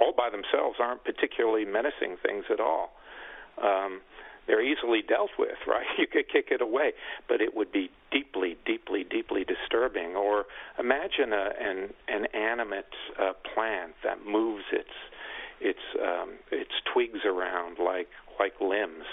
all 0.00 0.12
by 0.16 0.30
themselves 0.30 0.76
aren't 0.80 1.04
particularly 1.04 1.64
menacing 1.64 2.16
things 2.22 2.44
at 2.50 2.60
all. 2.60 2.92
Um, 3.62 4.00
they're 4.46 4.62
easily 4.62 5.02
dealt 5.02 5.30
with, 5.38 5.58
right? 5.66 5.86
You 5.98 6.06
could 6.06 6.28
kick 6.30 6.46
it 6.50 6.60
away, 6.60 6.92
but 7.28 7.40
it 7.40 7.56
would 7.56 7.72
be 7.72 7.90
deeply, 8.12 8.56
deeply, 8.64 9.04
deeply 9.04 9.44
disturbing. 9.44 10.16
Or 10.16 10.44
imagine 10.78 11.32
a, 11.32 11.50
an 11.60 11.90
an 12.08 12.26
animate 12.34 12.94
uh, 13.20 13.32
plant 13.54 13.94
that 14.04 14.24
moves 14.26 14.64
its 14.72 14.94
its 15.60 15.80
um, 16.00 16.34
its 16.50 16.72
twigs 16.92 17.20
around 17.24 17.78
like 17.82 18.08
like 18.38 18.54
limbs. 18.60 19.06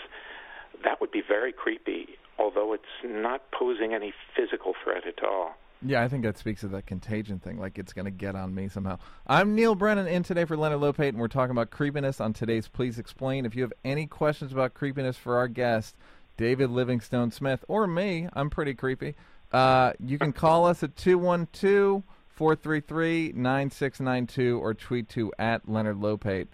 That 0.84 1.00
would 1.02 1.12
be 1.12 1.22
very 1.26 1.52
creepy, 1.52 2.18
although 2.38 2.74
it's 2.74 2.84
not 3.04 3.52
posing 3.52 3.94
any 3.94 4.14
physical 4.36 4.74
threat 4.84 5.06
at 5.08 5.24
all. 5.24 5.56
Yeah, 5.86 6.02
I 6.02 6.08
think 6.08 6.24
that 6.24 6.38
speaks 6.38 6.62
to 6.62 6.70
that 6.70 6.86
contagion 6.86 7.40
thing. 7.40 7.60
Like 7.60 7.78
it's 7.78 7.92
going 7.92 8.06
to 8.06 8.12
get 8.12 8.36
on 8.36 8.56
me 8.56 8.70
somehow. 8.70 9.00
I'm 9.28 9.54
Neil 9.54 9.76
Brennan 9.76 10.08
in 10.08 10.24
today 10.24 10.46
for 10.46 10.56
Leonard 10.56 10.80
Lopate, 10.80 11.10
and 11.10 11.18
we're 11.18 11.28
talking 11.28 11.52
about 11.52 11.72
creepiness 11.72 12.22
on 12.22 12.32
today's 12.32 12.70
Please 12.70 12.98
Explain. 12.98 13.46
If 13.46 13.56
you 13.56 13.64
have 13.64 13.74
any 13.84 14.08
questions 14.08 14.54
about 14.54 14.74
creepiness 14.74 15.18
for 15.18 15.38
our 15.38 15.50
guest, 15.50 15.96
David 16.38 16.70
Livingstone 16.70 17.32
Smith, 17.32 17.66
or 17.68 17.86
me, 17.86 18.30
I'm 18.34 18.50
pretty 18.50 18.74
creepy. 18.74 19.16
Uh, 19.52 19.94
you 20.00 20.18
can 20.18 20.32
call 20.32 20.66
us 20.66 20.84
at 20.84 20.96
212 20.96 22.04
433 22.30 23.34
9692 23.36 24.60
or 24.60 24.74
tweet 24.74 25.10
to 25.10 25.32
at 25.38 25.70
Leonard 25.70 25.98
Lopate. 25.98 26.48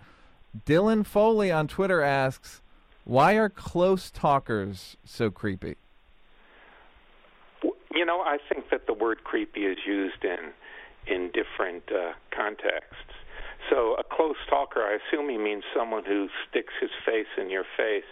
Dylan 0.65 1.05
Foley 1.05 1.51
on 1.51 1.67
Twitter 1.67 2.01
asks, 2.01 2.61
Why 3.09 3.37
are 3.37 3.49
close 3.49 4.11
talkers 4.11 4.95
so 5.03 5.31
creepy? 5.31 5.77
You 7.91 8.05
know, 8.05 8.19
I 8.19 8.37
think 8.47 8.69
that 8.69 8.85
the 8.85 8.93
word 8.93 9.23
creepy 9.23 9.61
is 9.61 9.79
used 9.83 10.23
in 10.23 10.53
in 11.07 11.31
different 11.33 11.81
uh, 11.91 12.11
contexts. 12.29 13.15
So 13.71 13.95
a 13.97 14.03
close 14.03 14.35
talker, 14.47 14.81
I 14.81 14.99
assume 15.01 15.27
he 15.27 15.39
means 15.39 15.63
someone 15.75 16.05
who 16.05 16.27
sticks 16.47 16.71
his 16.79 16.91
face 17.03 17.25
in 17.35 17.49
your 17.49 17.63
face 17.75 18.05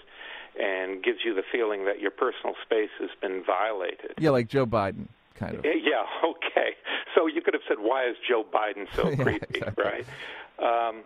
and 0.59 1.03
gives 1.03 1.19
you 1.23 1.35
the 1.35 1.43
feeling 1.51 1.85
that 1.85 1.99
your 1.99 2.09
personal 2.09 2.55
space 2.65 2.89
has 2.99 3.11
been 3.21 3.43
violated. 3.45 4.15
Yeah, 4.17 4.31
like 4.31 4.47
Joe 4.47 4.65
Biden, 4.65 5.09
kind 5.35 5.57
of. 5.57 5.63
Yeah, 5.63 6.05
okay. 6.25 6.71
So 7.13 7.27
you 7.27 7.43
could 7.43 7.53
have 7.53 7.63
said, 7.67 7.77
"Why 7.81 8.09
is 8.09 8.15
Joe 8.27 8.43
Biden 8.51 8.87
so 8.95 9.09
yeah, 9.09 9.15
creepy?" 9.23 9.59
Exactly. 9.59 9.83
Right? 9.83 10.07
Um, 10.57 11.03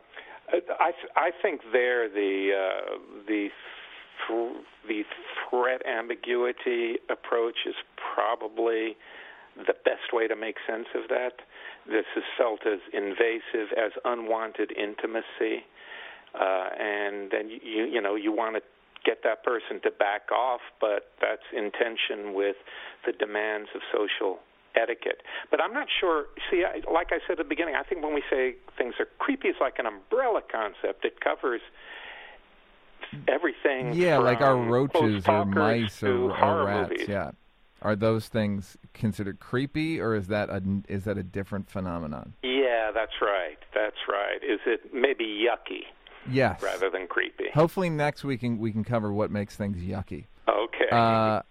I 0.79 0.93
I 1.17 1.31
think 1.41 1.59
there 1.73 2.07
the 2.07 2.51
uh, 2.55 2.97
the 3.27 3.49
the 4.87 5.03
threat 5.49 5.81
ambiguity 5.85 6.97
approach 7.09 7.65
is 7.65 7.75
probably 8.15 8.97
the 9.55 9.73
best 9.85 10.13
way 10.13 10.27
to 10.27 10.35
make 10.35 10.55
sense 10.67 10.87
of 10.95 11.09
that. 11.09 11.41
This 11.85 12.05
is 12.15 12.23
felt 12.37 12.65
as 12.65 12.79
invasive, 12.93 13.73
as 13.77 13.91
unwanted 14.05 14.71
intimacy, 14.71 15.65
uh, 16.39 16.69
and 16.79 17.31
then 17.31 17.49
you 17.49 17.85
you 17.85 18.01
know 18.01 18.15
you 18.15 18.31
want 18.31 18.55
to 18.55 18.61
get 19.03 19.23
that 19.23 19.43
person 19.43 19.81
to 19.81 19.91
back 19.91 20.31
off, 20.31 20.61
but 20.79 21.11
that's 21.19 21.45
in 21.55 21.71
tension 21.71 22.33
with 22.33 22.55
the 23.05 23.11
demands 23.11 23.69
of 23.73 23.81
social 23.91 24.39
etiquette. 24.75 25.21
But 25.49 25.61
I'm 25.61 25.73
not 25.73 25.87
sure. 25.99 26.25
See, 26.49 26.63
I, 26.63 26.81
like 26.91 27.07
I 27.11 27.19
said 27.27 27.33
at 27.33 27.37
the 27.39 27.49
beginning, 27.49 27.75
I 27.75 27.83
think 27.83 28.03
when 28.03 28.13
we 28.13 28.23
say 28.29 28.55
things 28.77 28.93
are 28.99 29.07
creepy, 29.19 29.49
it's 29.49 29.59
like 29.59 29.79
an 29.79 29.85
umbrella 29.85 30.41
concept. 30.41 31.03
It 31.03 31.19
covers 31.19 31.61
everything. 33.27 33.93
Yeah, 33.93 34.17
like 34.17 34.41
our 34.41 34.55
roaches 34.57 35.27
or 35.27 35.45
mice 35.45 36.03
or, 36.03 36.31
or 36.31 36.65
rats. 36.65 36.89
movies. 36.89 37.07
Yeah, 37.07 37.31
are 37.81 37.95
those 37.95 38.27
things 38.27 38.77
considered 38.93 39.39
creepy, 39.39 39.99
or 39.99 40.15
is 40.15 40.27
that 40.27 40.49
a 40.49 40.61
is 40.87 41.05
that 41.05 41.17
a 41.17 41.23
different 41.23 41.69
phenomenon? 41.69 42.33
Yeah, 42.43 42.91
that's 42.93 43.21
right. 43.21 43.57
That's 43.73 43.97
right. 44.07 44.43
Is 44.43 44.59
it 44.65 44.93
maybe 44.93 45.25
yucky 45.25 45.83
Yes. 46.29 46.61
rather 46.61 46.89
than 46.89 47.07
creepy? 47.07 47.45
Hopefully 47.53 47.89
next 47.89 48.23
week 48.23 48.41
can, 48.41 48.59
we 48.59 48.71
can 48.71 48.83
cover 48.83 49.11
what 49.11 49.31
makes 49.31 49.55
things 49.55 49.77
yucky. 49.77 50.25
Okay. 50.47 50.89
Uh, 50.91 51.41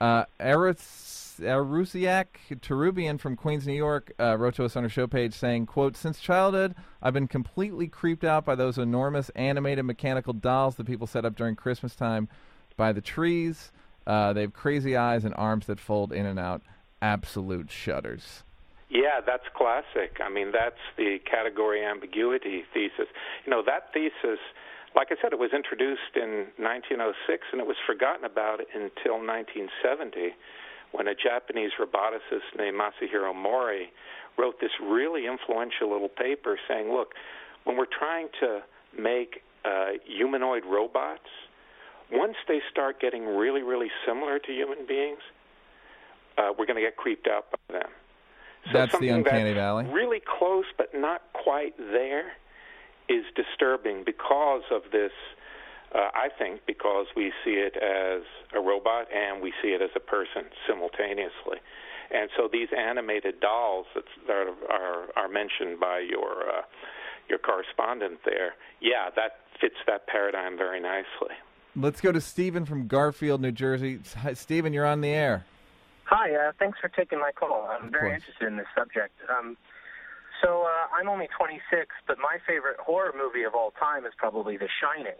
uh, 0.00 0.24
Eris, 0.38 1.38
Erusiak 1.40 2.26
Terubian 2.60 3.18
from 3.18 3.36
Queens, 3.36 3.66
New 3.66 3.74
York, 3.74 4.12
uh, 4.18 4.36
wrote 4.38 4.54
to 4.56 4.64
us 4.64 4.76
on 4.76 4.84
our 4.84 4.88
show 4.88 5.06
page 5.06 5.34
saying, 5.34 5.66
quote, 5.66 5.96
Since 5.96 6.20
childhood, 6.20 6.74
I've 7.02 7.14
been 7.14 7.28
completely 7.28 7.88
creeped 7.88 8.24
out 8.24 8.44
by 8.44 8.54
those 8.54 8.78
enormous 8.78 9.30
animated 9.30 9.84
mechanical 9.84 10.32
dolls 10.32 10.76
that 10.76 10.86
people 10.86 11.06
set 11.06 11.24
up 11.24 11.36
during 11.36 11.56
Christmas 11.56 11.94
time 11.94 12.28
by 12.76 12.92
the 12.92 13.00
trees. 13.00 13.72
Uh, 14.06 14.32
they 14.32 14.42
have 14.42 14.52
crazy 14.52 14.96
eyes 14.96 15.24
and 15.24 15.34
arms 15.36 15.66
that 15.66 15.80
fold 15.80 16.12
in 16.12 16.26
and 16.26 16.38
out. 16.38 16.62
Absolute 17.02 17.70
shudders. 17.70 18.42
Yeah, 18.88 19.20
that's 19.24 19.44
classic. 19.54 20.20
I 20.24 20.28
mean, 20.28 20.52
that's 20.52 20.78
the 20.96 21.18
category 21.28 21.84
ambiguity 21.84 22.64
thesis. 22.72 23.08
You 23.44 23.50
know, 23.50 23.62
that 23.66 23.92
thesis, 23.92 24.38
like 24.96 25.08
I 25.12 25.16
said, 25.20 25.32
it 25.32 25.38
was 25.38 25.52
introduced 25.52 26.16
in 26.16 26.48
1906 26.56 27.44
and 27.52 27.60
it 27.60 27.66
was 27.66 27.76
forgotten 27.86 28.24
about 28.24 28.60
until 28.72 29.20
1970 29.20 30.32
when 30.92 31.06
a 31.06 31.14
Japanese 31.14 31.72
roboticist 31.78 32.56
named 32.56 32.80
Masahiro 32.80 33.36
Mori 33.36 33.92
wrote 34.38 34.58
this 34.60 34.72
really 34.82 35.26
influential 35.26 35.92
little 35.92 36.08
paper 36.08 36.58
saying, 36.66 36.90
look, 36.90 37.12
when 37.64 37.76
we're 37.76 37.92
trying 37.92 38.28
to 38.40 38.62
make 38.98 39.42
uh, 39.64 40.00
humanoid 40.06 40.64
robots, 40.64 41.28
once 42.10 42.36
they 42.48 42.60
start 42.70 43.00
getting 43.00 43.26
really, 43.26 43.62
really 43.62 43.90
similar 44.06 44.38
to 44.38 44.52
human 44.52 44.86
beings, 44.86 45.18
uh, 46.38 46.52
we're 46.58 46.66
going 46.66 46.76
to 46.76 46.82
get 46.82 46.96
creeped 46.96 47.28
out 47.28 47.46
by 47.50 47.80
them. 47.80 47.90
So 48.66 48.72
That's 48.72 48.98
the 48.98 49.08
uncanny 49.08 49.52
that's 49.52 49.56
valley? 49.56 49.84
Really 49.86 50.20
close, 50.38 50.64
but 50.78 50.88
not 50.94 51.22
quite 51.32 51.76
there, 51.76 52.32
is 53.08 53.24
disturbing 53.34 54.04
because 54.04 54.62
of 54.70 54.82
this. 54.92 55.12
Uh, 55.94 56.10
I 56.14 56.28
think 56.36 56.62
because 56.66 57.06
we 57.16 57.32
see 57.44 57.52
it 57.52 57.76
as 57.76 58.22
a 58.54 58.60
robot 58.60 59.06
and 59.14 59.40
we 59.40 59.52
see 59.62 59.68
it 59.68 59.80
as 59.80 59.90
a 59.94 60.00
person 60.00 60.44
simultaneously, 60.66 61.58
and 62.10 62.28
so 62.36 62.48
these 62.52 62.68
animated 62.76 63.40
dolls 63.40 63.86
that 63.94 64.04
are 64.28 64.50
are, 64.70 65.06
are 65.16 65.28
mentioned 65.28 65.78
by 65.78 66.00
your 66.00 66.50
uh, 66.50 66.62
your 67.28 67.38
correspondent 67.38 68.18
there, 68.24 68.54
yeah, 68.80 69.10
that 69.14 69.38
fits 69.60 69.76
that 69.86 70.06
paradigm 70.06 70.56
very 70.56 70.80
nicely. 70.80 71.34
Let's 71.74 72.00
go 72.00 72.10
to 72.10 72.20
Stephen 72.20 72.64
from 72.64 72.86
Garfield, 72.88 73.40
New 73.40 73.52
Jersey. 73.52 74.00
Hi, 74.22 74.32
Stephen, 74.32 74.72
you're 74.72 74.86
on 74.86 75.02
the 75.02 75.10
air. 75.10 75.44
Hi, 76.04 76.34
uh, 76.34 76.52
thanks 76.58 76.78
for 76.80 76.88
taking 76.88 77.18
my 77.18 77.32
call. 77.32 77.68
I'm 77.70 77.86
Of 77.86 77.90
very 77.92 78.10
course. 78.10 78.22
interested 78.22 78.46
in 78.46 78.56
this 78.56 78.66
subject. 78.76 79.12
Um, 79.28 79.56
so 80.42 80.64
uh, 80.64 80.94
I'm 80.94 81.08
only 81.08 81.28
26, 81.36 81.62
but 82.06 82.18
my 82.18 82.38
favorite 82.46 82.76
horror 82.78 83.12
movie 83.16 83.44
of 83.44 83.54
all 83.54 83.72
time 83.78 84.06
is 84.06 84.12
probably 84.16 84.56
The 84.56 84.68
Shining. 84.80 85.18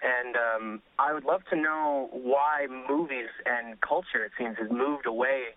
And 0.00 0.32
um, 0.36 0.82
I 0.98 1.12
would 1.12 1.24
love 1.24 1.42
to 1.50 1.56
know 1.56 2.08
why 2.12 2.66
movies 2.68 3.28
and 3.44 3.80
culture, 3.80 4.24
it 4.24 4.32
seems, 4.38 4.56
has 4.56 4.70
moved 4.70 5.04
away 5.04 5.52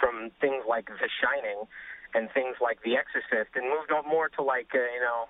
from 0.00 0.30
things 0.40 0.64
like 0.68 0.86
The 0.88 1.10
Shining 1.20 1.68
and 2.14 2.28
things 2.32 2.56
like 2.60 2.80
The 2.84 2.96
Exorcist 2.96 3.52
and 3.54 3.68
moved 3.68 3.92
on 3.92 4.08
more 4.08 4.28
to 4.36 4.42
like, 4.42 4.72
uh, 4.72 4.80
you 4.80 5.00
know, 5.00 5.28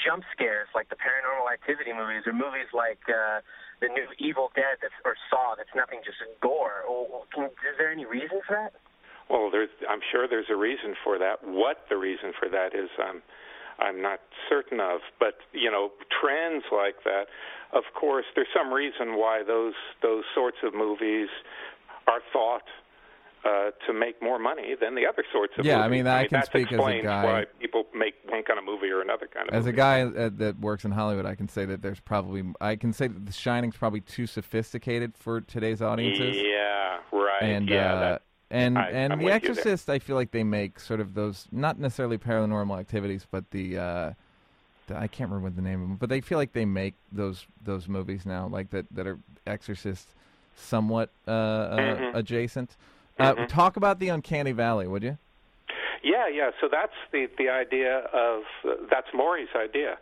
jump 0.00 0.24
scares 0.32 0.68
like 0.74 0.88
the 0.88 0.96
paranormal 0.96 1.48
activity 1.52 1.92
movies 1.92 2.24
or 2.26 2.32
movies 2.32 2.68
like 2.72 3.00
uh, 3.08 3.40
the 3.80 3.88
new 3.88 4.08
Evil 4.18 4.52
Dead 4.54 4.80
that's, 4.80 4.96
or 5.04 5.16
Saw 5.28 5.54
that's 5.56 5.72
nothing 5.76 6.00
just 6.04 6.20
gore. 6.40 6.84
Or, 6.88 7.24
can, 7.32 7.48
is 7.48 7.76
there 7.78 7.92
any 7.92 8.04
reason 8.04 8.40
for 8.44 8.56
that? 8.56 8.72
Well, 9.32 9.50
there's, 9.50 9.70
I'm 9.88 10.00
sure 10.12 10.28
there's 10.28 10.50
a 10.50 10.56
reason 10.56 10.94
for 11.02 11.18
that. 11.18 11.36
What 11.42 11.86
the 11.88 11.96
reason 11.96 12.32
for 12.38 12.50
that 12.50 12.74
is, 12.74 12.90
I'm, 12.98 13.22
I'm 13.80 14.02
not 14.02 14.20
certain 14.48 14.78
of. 14.78 15.00
But 15.18 15.36
you 15.52 15.70
know, 15.70 15.90
trends 16.20 16.64
like 16.70 17.02
that. 17.04 17.26
Of 17.72 17.84
course, 17.98 18.26
there's 18.34 18.52
some 18.54 18.70
reason 18.70 19.16
why 19.16 19.42
those 19.42 19.72
those 20.02 20.24
sorts 20.34 20.58
of 20.62 20.74
movies 20.74 21.30
are 22.06 22.20
thought 22.30 22.68
uh, 23.44 23.70
to 23.86 23.92
make 23.92 24.22
more 24.22 24.38
money 24.38 24.76
than 24.80 24.94
the 24.94 25.06
other 25.06 25.24
sorts 25.32 25.54
of 25.54 25.64
movies. 25.64 25.70
Yeah, 25.70 25.80
I 25.80 25.88
movies. 25.88 26.04
mean, 26.04 26.06
I 26.06 26.26
can 26.26 26.40
that 26.40 26.46
speak 26.46 26.70
as 26.70 26.78
a 26.78 27.02
guy- 27.02 27.24
why 27.24 27.44
people 27.58 27.86
make 27.94 28.14
one 28.28 28.42
kind 28.42 28.58
of 28.58 28.64
movie 28.64 28.90
or 28.90 29.00
another 29.00 29.26
kind 29.32 29.48
of 29.48 29.54
As 29.54 29.66
a 29.66 29.72
guy 29.72 30.02
uh, 30.02 30.30
that 30.34 30.60
works 30.60 30.84
in 30.84 30.92
Hollywood, 30.92 31.26
I 31.26 31.34
can 31.34 31.48
say 31.48 31.64
that 31.64 31.80
there's 31.82 32.00
probably 32.00 32.44
I 32.60 32.76
can 32.76 32.92
say 32.92 33.08
that 33.08 33.24
The 33.26 33.32
Shining's 33.32 33.76
probably 33.76 34.02
too 34.02 34.26
sophisticated 34.26 35.16
for 35.16 35.40
today's 35.40 35.80
audiences. 35.80 36.36
Yeah, 36.36 36.98
right. 37.10 37.42
And 37.42 37.68
yeah, 37.68 37.94
uh, 37.94 38.00
that, 38.00 38.22
and 38.52 38.78
I- 38.78 38.90
and 38.90 39.12
I'm 39.14 39.18
The. 39.18 39.30
Exorcist, 39.30 39.88
I 39.90 39.98
feel 39.98 40.14
like 40.14 40.30
they 40.30 40.44
make 40.44 40.78
sort 40.78 41.00
of 41.00 41.14
those 41.14 41.48
not 41.50 41.78
necessarily 41.78 42.18
paranormal 42.18 42.78
activities, 42.78 43.26
but 43.28 43.50
the, 43.50 43.78
uh, 43.78 44.12
the 44.86 44.96
I 44.96 45.08
can't 45.08 45.30
remember 45.30 45.46
what 45.48 45.56
the 45.56 45.62
name 45.62 45.82
of 45.82 45.88
them, 45.88 45.96
but 45.96 46.08
they 46.08 46.20
feel 46.20 46.38
like 46.38 46.52
they 46.52 46.64
make 46.66 46.94
those 47.10 47.46
those 47.64 47.88
movies 47.88 48.24
now, 48.26 48.46
like 48.46 48.70
that 48.70 48.86
that 48.92 49.06
are 49.06 49.18
Exorcist 49.46 50.08
somewhat 50.54 51.10
uh, 51.26 51.30
uh, 51.30 51.76
Mhm. 51.96 52.14
adjacent. 52.14 52.76
Uh, 53.18 53.34
Mhm. 53.34 53.48
Talk 53.48 53.76
about 53.76 53.98
the 53.98 54.08
uncanny 54.10 54.52
valley, 54.52 54.86
would 54.86 55.02
you? 55.02 55.16
Yeah, 56.02 56.26
yeah. 56.28 56.50
So 56.60 56.68
that's 56.68 56.94
the 57.10 57.26
the 57.38 57.48
idea 57.48 57.98
of 58.12 58.44
uh, 58.64 58.74
that's 58.90 59.12
Mori's 59.14 59.54
idea. 59.56 59.98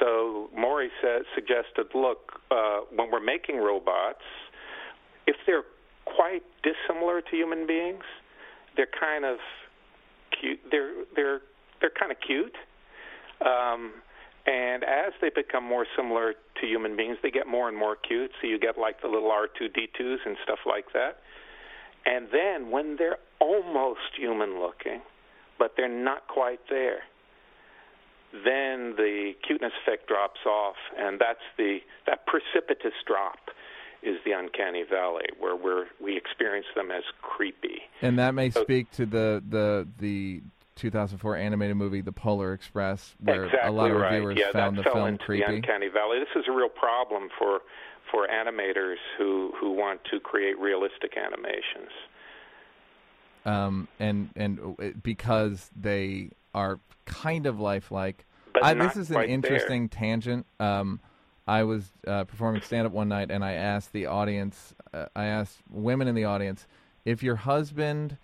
So 0.00 0.50
Maury 0.56 0.90
said, 1.00 1.22
suggested, 1.34 1.94
look, 1.94 2.40
uh, 2.50 2.80
when 2.96 3.10
we're 3.12 3.20
making 3.20 3.58
robots, 3.58 4.24
if 5.26 5.36
they're 5.46 5.64
quite 6.04 6.42
dissimilar 6.62 7.20
to 7.20 7.36
human 7.36 7.66
beings, 7.66 8.04
they're 8.76 8.86
kind 8.98 9.24
of 9.24 9.38
cute. 10.40 10.60
They're 10.70 11.04
they're 11.14 11.40
they're 11.80 11.92
kind 11.98 12.12
of 12.12 12.18
cute. 12.24 12.56
Um, 13.44 13.92
And 14.46 14.84
as 14.84 15.12
they 15.20 15.30
become 15.34 15.64
more 15.64 15.86
similar 15.96 16.34
to 16.60 16.66
human 16.66 16.96
beings, 16.96 17.16
they 17.22 17.30
get 17.30 17.46
more 17.46 17.68
and 17.68 17.76
more 17.78 17.96
cute. 17.96 18.30
So 18.40 18.46
you 18.46 18.58
get 18.58 18.76
like 18.76 19.00
the 19.00 19.08
little 19.08 19.30
R2D2s 19.30 20.18
and 20.26 20.36
stuff 20.44 20.60
like 20.66 20.92
that. 20.92 21.16
And 22.04 22.28
then 22.30 22.70
when 22.70 22.96
they're 22.98 23.16
almost 23.40 24.12
human 24.16 24.60
looking, 24.60 25.00
but 25.58 25.72
they're 25.76 25.88
not 25.88 26.28
quite 26.28 26.60
there, 26.68 27.00
then 28.32 28.94
the 28.96 29.32
cuteness 29.46 29.72
effect 29.82 30.08
drops 30.08 30.40
off, 30.44 30.76
and 30.98 31.18
that's 31.18 31.46
the 31.56 31.78
that 32.06 32.26
precipitous 32.26 32.92
drop 33.06 33.38
is 34.04 34.18
the 34.24 34.32
uncanny 34.32 34.84
valley 34.88 35.26
where 35.38 35.56
we're 35.56 35.86
we 36.00 36.16
experience 36.16 36.66
them 36.74 36.90
as 36.90 37.02
creepy. 37.22 37.82
And 38.02 38.18
that 38.18 38.34
may 38.34 38.50
so, 38.50 38.62
speak 38.62 38.90
to 38.92 39.06
the 39.06 39.42
the 39.48 39.88
the 39.98 40.42
2004 40.76 41.36
animated 41.36 41.76
movie 41.76 42.00
The 42.00 42.12
Polar 42.12 42.52
Express, 42.52 43.14
where 43.20 43.44
exactly 43.44 43.68
a 43.68 43.72
lot 43.72 43.90
of 43.90 43.96
right. 43.96 44.14
reviewers 44.14 44.38
yeah, 44.38 44.52
found 44.52 44.76
the 44.76 44.82
film 44.82 45.18
creepy. 45.18 45.46
The 45.46 45.56
uncanny 45.56 45.88
valley. 45.88 46.18
This 46.18 46.42
is 46.42 46.44
a 46.48 46.52
real 46.52 46.68
problem 46.68 47.28
for 47.38 47.60
for 48.10 48.26
animators 48.28 48.96
who 49.18 49.52
who 49.58 49.72
want 49.72 50.00
to 50.10 50.20
create 50.20 50.58
realistic 50.58 51.16
animations. 51.16 51.90
Um, 53.46 53.88
and 53.98 54.30
and 54.36 54.76
uh, 54.78 54.90
because 55.02 55.70
they 55.78 56.30
are 56.54 56.80
kind 57.04 57.46
of 57.46 57.60
lifelike. 57.60 58.24
But 58.52 58.64
I, 58.64 58.74
this 58.74 58.96
is 58.96 59.10
an 59.10 59.24
interesting 59.24 59.88
tangent. 59.88 60.46
Um, 60.60 61.00
I 61.46 61.64
was 61.64 61.92
uh, 62.06 62.24
performing 62.24 62.62
stand 62.62 62.86
up 62.86 62.92
one 62.92 63.08
night, 63.08 63.30
and 63.30 63.44
I 63.44 63.52
asked 63.52 63.92
the 63.92 64.06
audience, 64.06 64.74
uh, 64.92 65.06
I 65.14 65.26
asked 65.26 65.58
women 65.70 66.08
in 66.08 66.14
the 66.14 66.24
audience, 66.24 66.66
if 67.04 67.22
your 67.22 67.36
husband 67.36 68.16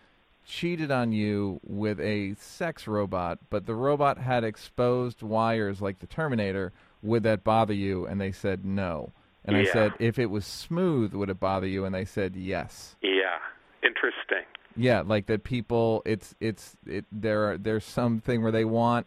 cheated 0.47 0.91
on 0.91 1.13
you 1.13 1.61
with 1.63 2.01
a 2.01 2.35
sex 2.35 2.87
robot, 2.87 3.39
but 3.51 3.67
the 3.67 3.75
robot 3.75 4.19
had 4.19 4.43
exposed 4.43 5.23
wires 5.23 5.81
like 5.81 5.99
the 5.99 6.07
Terminator, 6.07 6.73
would 7.03 7.23
that 7.23 7.45
bother 7.45 7.75
you? 7.75 8.07
And 8.07 8.21
they 8.21 8.33
said 8.33 8.65
no. 8.65 9.13
And 9.45 9.57
yeah. 9.57 9.63
I 9.63 9.67
said, 9.67 9.93
if 9.99 10.19
it 10.19 10.27
was 10.27 10.45
smooth, 10.45 11.15
would 11.15 11.31
it 11.31 11.41
bother 11.41 11.67
you? 11.67 11.85
And 11.85 11.95
they 11.95 12.05
said 12.05 12.37
yes. 12.37 12.97
Yeah, 13.03 13.39
interesting. 13.83 14.45
Yeah, 14.77 15.03
like 15.05 15.27
that 15.27 15.45
people 15.45 16.03
it's 16.07 16.35
it's 16.41 16.77
it 16.87 17.05
there 17.11 17.51
are 17.51 17.59
there's 17.59 17.85
something 17.85 18.43
where 18.43 18.53
they 18.53 18.65
want 18.65 19.07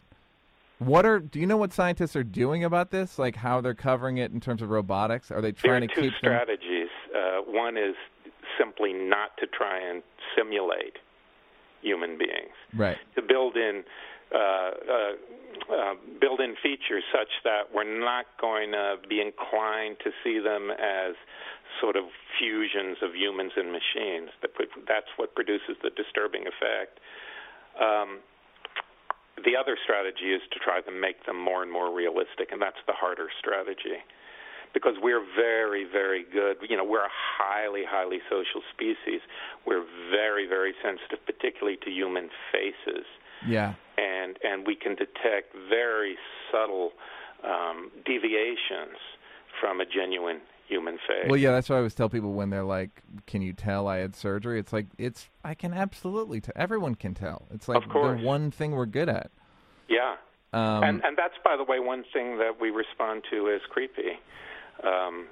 what 0.78 1.06
are 1.06 1.20
do 1.20 1.38
you 1.40 1.46
know 1.46 1.56
what 1.56 1.72
scientists 1.72 2.16
are 2.16 2.24
doing 2.24 2.64
about 2.64 2.90
this? 2.90 3.18
Like 3.18 3.36
how 3.36 3.60
they're 3.60 3.74
covering 3.74 4.18
it 4.18 4.32
in 4.32 4.40
terms 4.40 4.62
of 4.62 4.70
robotics? 4.70 5.30
Are 5.30 5.40
they 5.40 5.52
trying 5.52 5.80
there 5.80 5.88
to 5.88 5.92
are 5.92 6.02
two 6.02 6.10
keep 6.10 6.18
strategies. 6.18 6.88
Uh, 7.14 7.42
one 7.46 7.76
is 7.76 7.94
simply 8.58 8.92
not 8.92 9.36
to 9.38 9.46
try 9.46 9.78
and 9.78 10.02
simulate 10.36 10.98
human 11.82 12.18
beings. 12.18 12.54
Right. 12.74 12.98
To 13.14 13.22
build 13.22 13.56
in 13.56 13.84
uh, 14.34 14.38
uh, 14.38 15.12
uh, 15.70 15.94
build 16.20 16.40
in 16.40 16.56
features 16.60 17.04
such 17.12 17.30
that 17.44 17.70
we're 17.72 17.86
not 17.86 18.26
going 18.40 18.72
to 18.72 18.96
be 19.08 19.20
inclined 19.20 19.96
to 20.02 20.10
see 20.24 20.40
them 20.40 20.70
as 20.70 21.14
sort 21.80 21.94
of 21.94 22.04
fusions 22.38 22.98
of 23.02 23.14
humans 23.14 23.52
and 23.56 23.70
machines. 23.70 24.30
That's 24.42 25.06
what 25.16 25.34
produces 25.34 25.76
the 25.82 25.90
disturbing 25.90 26.42
effect. 26.50 26.98
Um, 27.78 28.18
the 29.44 29.56
other 29.56 29.76
strategy 29.82 30.32
is 30.32 30.42
to 30.52 30.58
try 30.58 30.80
to 30.80 30.90
make 30.90 31.26
them 31.26 31.38
more 31.38 31.62
and 31.62 31.70
more 31.70 31.94
realistic, 31.94 32.52
and 32.52 32.60
that's 32.60 32.80
the 32.86 32.92
harder 32.92 33.28
strategy. 33.38 34.02
Because 34.72 34.94
we're 35.00 35.24
very, 35.36 35.84
very 35.84 36.24
good. 36.24 36.56
You 36.68 36.76
know, 36.76 36.84
we're 36.84 37.06
a 37.06 37.16
highly, 37.38 37.82
highly 37.86 38.18
social 38.28 38.60
species. 38.74 39.20
We're 39.66 39.84
very, 40.10 40.48
very 40.48 40.74
sensitive, 40.82 41.24
particularly 41.24 41.78
to 41.84 41.90
human 41.90 42.28
faces. 42.50 43.06
Yeah. 43.46 43.74
And 43.96 44.36
and 44.42 44.66
we 44.66 44.74
can 44.74 44.96
detect 44.96 45.54
very 45.68 46.16
subtle 46.50 46.90
um, 47.44 47.92
deviations 48.04 48.98
from 49.60 49.80
a 49.80 49.86
genuine 49.86 50.40
human 50.68 50.96
face. 50.96 51.26
Well, 51.28 51.36
yeah, 51.36 51.52
that's 51.52 51.68
why 51.68 51.76
I 51.76 51.78
always 51.78 51.94
tell 51.94 52.08
people 52.08 52.32
when 52.32 52.50
they're 52.50 52.64
like, 52.64 53.02
"Can 53.26 53.42
you 53.42 53.52
tell 53.52 53.88
I 53.88 53.98
had 53.98 54.14
surgery?" 54.14 54.58
It's 54.58 54.72
like 54.72 54.86
it's 54.98 55.28
I 55.44 55.54
can 55.54 55.72
absolutely 55.74 56.40
tell. 56.40 56.54
Everyone 56.56 56.94
can 56.94 57.14
tell. 57.14 57.46
It's 57.52 57.68
like 57.68 57.86
the 57.88 58.20
one 58.22 58.50
thing 58.50 58.72
we're 58.72 58.86
good 58.86 59.08
at. 59.08 59.30
Yeah. 59.88 60.16
Um, 60.52 60.84
and 60.84 61.04
and 61.04 61.16
that's 61.16 61.34
by 61.44 61.56
the 61.56 61.64
way 61.64 61.80
one 61.80 62.04
thing 62.12 62.38
that 62.38 62.60
we 62.60 62.70
respond 62.70 63.24
to 63.30 63.48
is 63.48 63.60
creepy. 63.68 64.18
Um, 64.82 65.26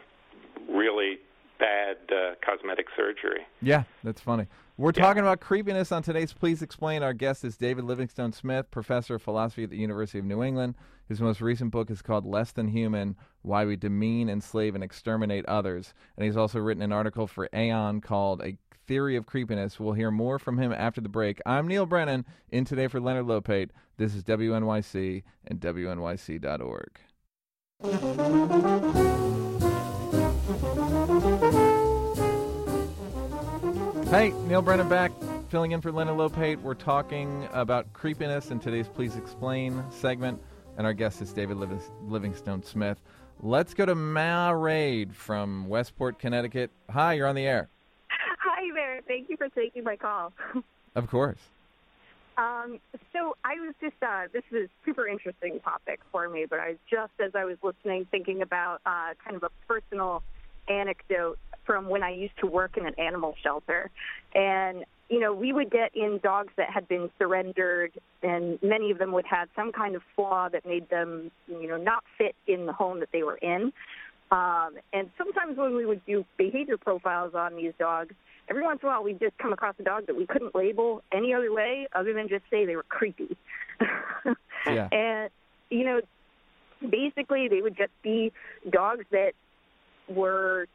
really 0.69 1.19
bad 1.59 1.97
uh, 2.11 2.35
cosmetic 2.45 2.87
surgery. 2.97 3.47
Yeah, 3.61 3.85
that's 4.03 4.21
funny. 4.21 4.47
We're 4.79 4.93
Yeah. 4.97 5.03
talking 5.05 5.21
about 5.21 5.41
creepiness 5.41 5.93
on 5.93 6.03
today's 6.03 6.33
Please 6.33 6.63
Explain. 6.63 7.03
Our 7.03 7.13
guest 7.13 7.45
is 7.45 7.57
David 7.57 7.85
Livingstone 7.85 8.33
Smith, 8.33 8.71
professor 8.71 9.17
of 9.17 9.23
philosophy 9.23 9.65
at 9.65 9.71
the 9.71 9.77
University 9.77 10.19
of 10.19 10.25
New 10.25 10.43
England. 10.43 10.75
His 11.07 11.21
most 11.21 11.41
recent 11.43 11.71
book 11.71 11.91
is 11.91 12.01
called 12.01 12.25
Less 12.25 12.53
Than 12.53 12.69
Human 12.69 13.17
Why 13.43 13.67
We 13.67 13.77
Demean, 13.77 14.31
Enslave, 14.31 14.75
and 14.75 14.83
Exterminate 14.83 15.45
Others. 15.47 15.93
And 16.17 16.25
he's 16.25 16.37
also 16.37 16.59
written 16.59 16.83
an 16.83 16.93
article 16.93 17.27
for 17.27 17.49
Aeon 17.55 18.01
called 18.01 18.41
A 18.43 18.57
Theory 18.87 19.15
of 19.15 19.27
Creepiness. 19.27 19.79
We'll 19.79 19.93
hear 19.93 20.11
more 20.11 20.39
from 20.39 20.57
him 20.59 20.73
after 20.73 21.01
the 21.03 21.09
break. 21.09 21.41
I'm 21.45 21.69
Neil 21.69 21.85
Brennan, 21.87 22.25
in 22.51 22.65
today 22.65 22.89
for 22.89 22.99
Leonard 22.99 23.27
Lopate. 23.27 23.71
This 23.99 24.15
is 24.15 24.25
WNYC 24.25 25.23
and 25.47 25.61
WNYC.org. 25.61 26.99
Hey, 34.13 34.29
Neil 34.47 34.61
Brennan 34.61 34.91
back, 34.91 35.11
filling 35.49 35.73
in 35.73 35.81
for 35.81 35.91
Leonard 35.91 36.19
Lopate. 36.19 36.61
We're 36.61 36.75
talking 36.75 37.49
about 37.55 37.91
creepiness 37.95 38.51
in 38.51 38.61
today's 38.61 38.87
Please 38.87 39.17
Explain 39.17 39.83
segment, 39.89 40.39
and 40.77 40.87
our 40.87 40.93
guest 40.93 41.23
is 41.23 41.33
David 41.33 41.57
Living- 41.57 41.81
Livingstone 42.07 42.63
Smith. 42.63 43.01
Let's 43.41 43.73
go 43.73 43.87
to 43.87 43.95
Ma 43.95 44.51
Raid 44.51 45.17
from 45.17 45.67
Westport, 45.67 46.19
Connecticut. 46.19 46.71
Hi, 46.91 47.15
you're 47.15 47.27
on 47.27 47.35
the 47.35 47.47
air. 47.47 47.71
Hi 48.11 48.71
there. 48.75 49.01
Thank 49.09 49.31
you 49.31 49.39
for 49.39 49.49
taking 49.49 49.83
my 49.83 49.97
call. 49.97 50.35
Of 50.95 51.09
course. 51.09 51.39
Um, 52.37 52.81
so 53.15 53.35
I 53.47 53.55
was 53.55 53.75
just, 53.81 53.97
uh, 54.03 54.25
this 54.31 54.43
is 54.51 54.69
a 54.69 54.85
super 54.85 55.09
interesting 55.09 55.59
topic 55.61 56.01
for 56.13 56.29
me, 56.29 56.45
but 56.45 56.61
I 56.61 56.69
was 56.69 56.79
just, 56.91 57.13
as 57.19 57.35
I 57.35 57.47
was 57.47 57.57
listening, 57.63 58.07
thinking 58.11 58.43
about 58.43 58.83
uh, 58.85 59.15
kind 59.25 59.37
of 59.37 59.43
a 59.43 59.49
personal 59.67 60.23
anecdote 60.69 61.39
from 61.65 61.89
when 61.89 62.03
I 62.03 62.11
used 62.11 62.37
to 62.41 62.47
work 62.47 62.77
in 62.77 62.87
an 62.87 62.95
animal 62.99 63.35
shelter. 63.43 63.91
And, 64.35 64.85
you 65.09 65.21
know, 65.21 65.33
we 65.33 65.53
would 65.53 65.71
get 65.71 65.95
in 65.95 66.21
dogs 66.23 66.53
that 66.57 66.71
had 66.71 66.89
been 66.89 67.11
surrendered, 67.19 67.93
and 68.23 68.59
many 68.63 68.91
of 68.91 68.99
them 68.99 69.13
would 69.13 69.27
have 69.27 69.49
some 69.55 69.73
kind 69.73 69.95
of 69.95 70.03
flaw 70.17 70.49
that 70.49 70.67
made 70.67 70.89
them, 70.91 71.31
you 71.49 71.69
know, 71.69 71.77
not 71.77 72.05
fit 72.19 72.35
in 72.47 72.67
the 72.67 72.73
home 72.73 73.01
that 73.01 73.11
they 73.13 73.23
were 73.23 73.37
in. 73.37 73.73
Um, 74.31 74.77
and 74.93 75.11
sometimes 75.19 75.59
when 75.59 75.77
we 75.77 75.85
would 75.85 76.05
do 76.07 76.25
behavior 76.39 76.79
profiles 76.79 77.35
on 77.35 77.57
these 77.57 77.75
dogs, 77.79 78.15
every 78.49 78.63
once 78.63 78.81
in 78.83 78.89
a 78.89 78.93
while 78.93 79.05
we'd 79.05 79.21
just 79.21 79.37
come 79.39 79.53
across 79.53 79.75
a 79.79 79.83
dog 79.83 80.07
that 80.07 80.17
we 80.17 80.27
couldn't 80.27 80.55
label 80.55 81.03
any 81.13 81.35
other 81.35 81.53
way 81.53 81.87
other 81.95 82.15
than 82.15 82.29
just 82.29 82.45
say 82.51 82.65
they 82.65 82.77
were 82.77 82.85
creepy. 82.85 83.37
Yeah. 84.67 84.89
And, 84.93 85.31
you 85.71 85.85
know, 85.85 86.01
basically 86.89 87.49
they 87.49 87.63
would 87.63 87.77
just 87.77 87.91
be 88.03 88.33
dogs 88.71 89.05
that 89.11 89.33
were 90.09 90.67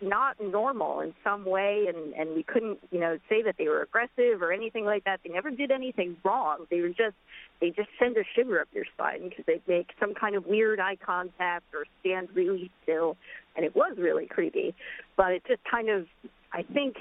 not 0.00 0.36
normal 0.40 1.00
in 1.00 1.14
some 1.24 1.44
way 1.44 1.86
and 1.88 2.12
and 2.14 2.34
we 2.34 2.42
couldn't 2.42 2.78
you 2.90 3.00
know 3.00 3.18
say 3.28 3.42
that 3.42 3.54
they 3.58 3.66
were 3.66 3.82
aggressive 3.82 4.42
or 4.42 4.52
anything 4.52 4.84
like 4.84 5.04
that. 5.04 5.20
They 5.24 5.32
never 5.32 5.50
did 5.50 5.70
anything 5.70 6.16
wrong. 6.24 6.66
They 6.70 6.80
were 6.80 6.88
just 6.88 7.16
they 7.60 7.70
just 7.70 7.88
send 7.98 8.16
a 8.16 8.24
shiver 8.34 8.60
up 8.60 8.68
your 8.74 8.84
spine 8.94 9.28
because 9.28 9.44
they 9.46 9.60
make 9.66 9.88
some 9.98 10.14
kind 10.14 10.36
of 10.36 10.46
weird 10.46 10.80
eye 10.80 10.96
contact 10.96 11.64
or 11.74 11.84
stand 12.00 12.28
really 12.34 12.70
still 12.82 13.16
and 13.56 13.64
it 13.64 13.74
was 13.74 13.96
really 13.98 14.26
creepy. 14.26 14.74
But 15.16 15.32
it 15.32 15.42
just 15.46 15.62
kind 15.70 15.88
of 15.88 16.06
i 16.52 16.62
think 16.62 16.96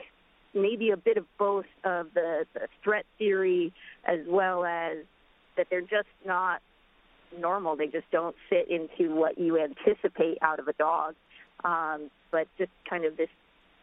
maybe 0.53 0.91
a 0.91 0.97
bit 0.97 1.17
of 1.17 1.25
both 1.37 1.65
of 1.83 2.07
the, 2.13 2.45
the 2.53 2.67
threat 2.83 3.05
theory 3.17 3.73
as 4.05 4.19
well 4.27 4.63
as 4.63 4.99
that 5.57 5.67
they're 5.69 5.81
just 5.81 6.07
not 6.25 6.61
normal. 7.37 7.75
They 7.75 7.87
just 7.87 8.09
don't 8.11 8.35
fit 8.49 8.69
into 8.69 9.13
what 9.13 9.37
you 9.37 9.59
anticipate 9.59 10.37
out 10.41 10.59
of 10.59 10.67
a 10.67 10.73
dog 10.73 11.15
um, 11.63 12.09
but 12.31 12.47
just 12.57 12.71
kind 12.89 13.05
of 13.05 13.17
this 13.17 13.29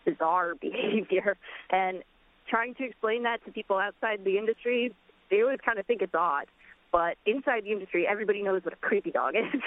bizarre 0.04 0.54
behavior. 0.60 1.36
And 1.70 2.02
trying 2.48 2.74
to 2.76 2.84
explain 2.84 3.22
that 3.24 3.44
to 3.46 3.52
people 3.52 3.78
outside 3.78 4.24
the 4.24 4.38
industry, 4.38 4.94
they 5.30 5.42
always 5.42 5.60
kind 5.64 5.78
of 5.78 5.86
think 5.86 6.02
it's 6.02 6.14
odd. 6.14 6.46
But 6.90 7.16
inside 7.24 7.64
the 7.64 7.72
industry, 7.72 8.06
everybody 8.06 8.42
knows 8.42 8.64
what 8.64 8.74
a 8.74 8.76
creepy 8.76 9.10
dog 9.10 9.34
is. 9.34 9.60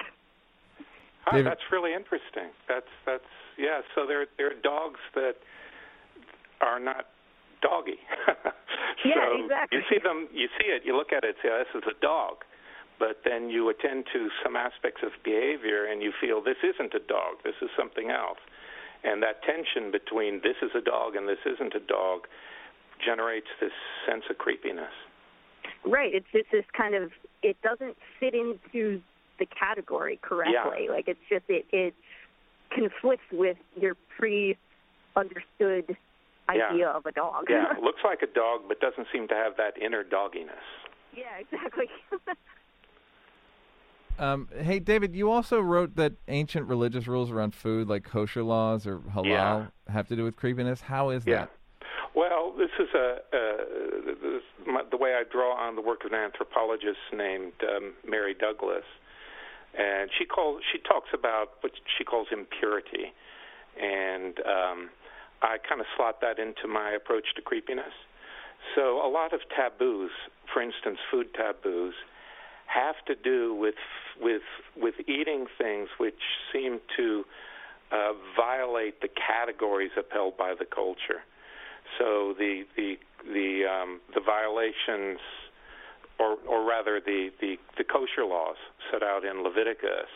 David- 1.31 1.47
that's 1.47 1.71
really 1.71 1.91
interesting. 1.91 2.53
That's 2.69 2.85
that's 3.03 3.23
yeah. 3.57 3.81
So 3.95 4.05
there 4.05 4.27
there 4.37 4.51
are 4.51 4.61
dogs 4.61 4.99
that 5.15 5.33
are 6.61 6.79
not 6.79 7.07
doggy. 7.61 7.97
Yeah, 9.03 9.13
so 9.21 9.43
exactly. 9.43 9.77
You 9.77 9.83
see 9.89 9.99
them, 10.01 10.27
you 10.33 10.47
see 10.57 10.67
it, 10.71 10.81
you 10.85 10.95
look 10.95 11.11
at 11.11 11.23
it, 11.23 11.35
say, 11.43 11.49
oh, 11.51 11.61
this 11.61 11.83
is 11.83 11.85
a 11.85 11.99
dog. 12.01 12.41
But 12.97 13.21
then 13.25 13.49
you 13.49 13.69
attend 13.69 14.05
to 14.13 14.29
some 14.43 14.55
aspects 14.55 15.01
of 15.03 15.11
behavior 15.23 15.85
and 15.85 16.01
you 16.01 16.13
feel 16.19 16.41
this 16.41 16.63
isn't 16.63 16.93
a 16.93 16.99
dog, 16.99 17.43
this 17.43 17.55
is 17.61 17.69
something 17.77 18.09
else. 18.09 18.39
And 19.03 19.21
that 19.21 19.43
tension 19.43 19.91
between 19.91 20.41
this 20.41 20.55
is 20.61 20.71
a 20.75 20.81
dog 20.81 21.15
and 21.15 21.27
this 21.27 21.43
isn't 21.45 21.75
a 21.75 21.79
dog 21.79 22.27
generates 23.03 23.47
this 23.59 23.75
sense 24.07 24.23
of 24.29 24.37
creepiness. 24.37 24.93
Right. 25.85 26.13
It's 26.13 26.25
just 26.31 26.47
this 26.51 26.65
kind 26.75 26.95
of 26.95 27.11
it 27.43 27.57
doesn't 27.61 27.97
fit 28.19 28.33
into 28.33 29.01
the 29.37 29.45
category 29.45 30.19
correctly. 30.21 30.85
Yeah. 30.87 30.91
Like 30.91 31.07
it's 31.07 31.19
just 31.29 31.43
it 31.49 31.65
it 31.71 31.93
conflicts 32.71 33.25
with 33.31 33.57
your 33.75 33.95
pre 34.17 34.57
understood 35.15 35.97
idea 36.49 36.77
yeah. 36.77 36.93
of 36.93 37.05
a 37.05 37.11
dog. 37.11 37.45
yeah, 37.49 37.73
looks 37.81 38.01
like 38.03 38.21
a 38.21 38.27
dog 38.27 38.61
but 38.67 38.79
doesn't 38.79 39.07
seem 39.11 39.27
to 39.27 39.35
have 39.35 39.57
that 39.57 39.81
inner 39.81 40.03
dogginess. 40.03 40.65
Yeah, 41.15 41.39
exactly. 41.39 41.85
Um, 44.17 44.47
hey, 44.61 44.79
David, 44.79 45.15
you 45.15 45.29
also 45.29 45.59
wrote 45.59 45.95
that 45.97 46.13
ancient 46.27 46.67
religious 46.67 47.07
rules 47.07 47.31
around 47.31 47.53
food, 47.53 47.87
like 47.87 48.03
kosher 48.03 48.43
laws 48.43 48.87
or 48.87 48.99
halal, 48.99 49.25
yeah. 49.25 49.65
have 49.91 50.07
to 50.07 50.15
do 50.15 50.23
with 50.23 50.35
creepiness. 50.35 50.81
How 50.81 51.09
is 51.09 51.25
yeah. 51.25 51.35
that? 51.35 51.51
Well, 52.15 52.53
this 52.57 52.69
is 52.79 52.87
a, 52.95 53.17
this, 54.21 54.41
my, 54.65 54.83
the 54.89 54.95
way 54.95 55.15
I 55.15 55.23
draw 55.29 55.53
on 55.55 55.75
the 55.75 55.81
work 55.81 56.05
of 56.05 56.13
an 56.13 56.17
anthropologist 56.17 56.99
named 57.13 57.51
um, 57.63 57.93
Mary 58.07 58.33
Douglas, 58.33 58.85
and 59.77 60.09
she 60.17 60.25
calls 60.25 60.61
she 60.71 60.79
talks 60.79 61.09
about 61.13 61.59
what 61.59 61.73
she 61.97 62.05
calls 62.05 62.27
impurity, 62.31 63.11
and 63.75 64.39
um, 64.39 64.89
I 65.41 65.57
kind 65.67 65.81
of 65.81 65.87
slot 65.97 66.21
that 66.21 66.39
into 66.39 66.69
my 66.69 66.91
approach 66.91 67.35
to 67.35 67.41
creepiness. 67.41 67.93
So 68.75 69.05
a 69.05 69.11
lot 69.11 69.33
of 69.33 69.41
taboos, 69.53 70.11
for 70.53 70.61
instance, 70.61 70.99
food 71.11 71.33
taboos 71.33 71.93
have 72.65 72.95
to 73.07 73.15
do 73.15 73.53
with 73.55 73.75
with 74.21 74.41
with 74.75 74.95
eating 75.07 75.45
things 75.57 75.89
which 75.97 76.19
seem 76.51 76.79
to 76.97 77.23
uh, 77.91 78.13
violate 78.35 79.01
the 79.01 79.09
categories 79.09 79.91
upheld 79.97 80.37
by 80.37 80.53
the 80.57 80.65
culture. 80.65 81.21
So 81.97 82.33
the 82.37 82.63
the 82.75 82.95
the 83.23 83.65
um, 83.65 84.01
the 84.13 84.21
violations, 84.21 85.19
or 86.19 86.37
or 86.47 86.67
rather 86.67 86.99
the, 86.99 87.29
the 87.39 87.57
the 87.77 87.83
kosher 87.83 88.25
laws 88.25 88.57
set 88.91 89.03
out 89.03 89.23
in 89.23 89.43
Leviticus. 89.43 90.09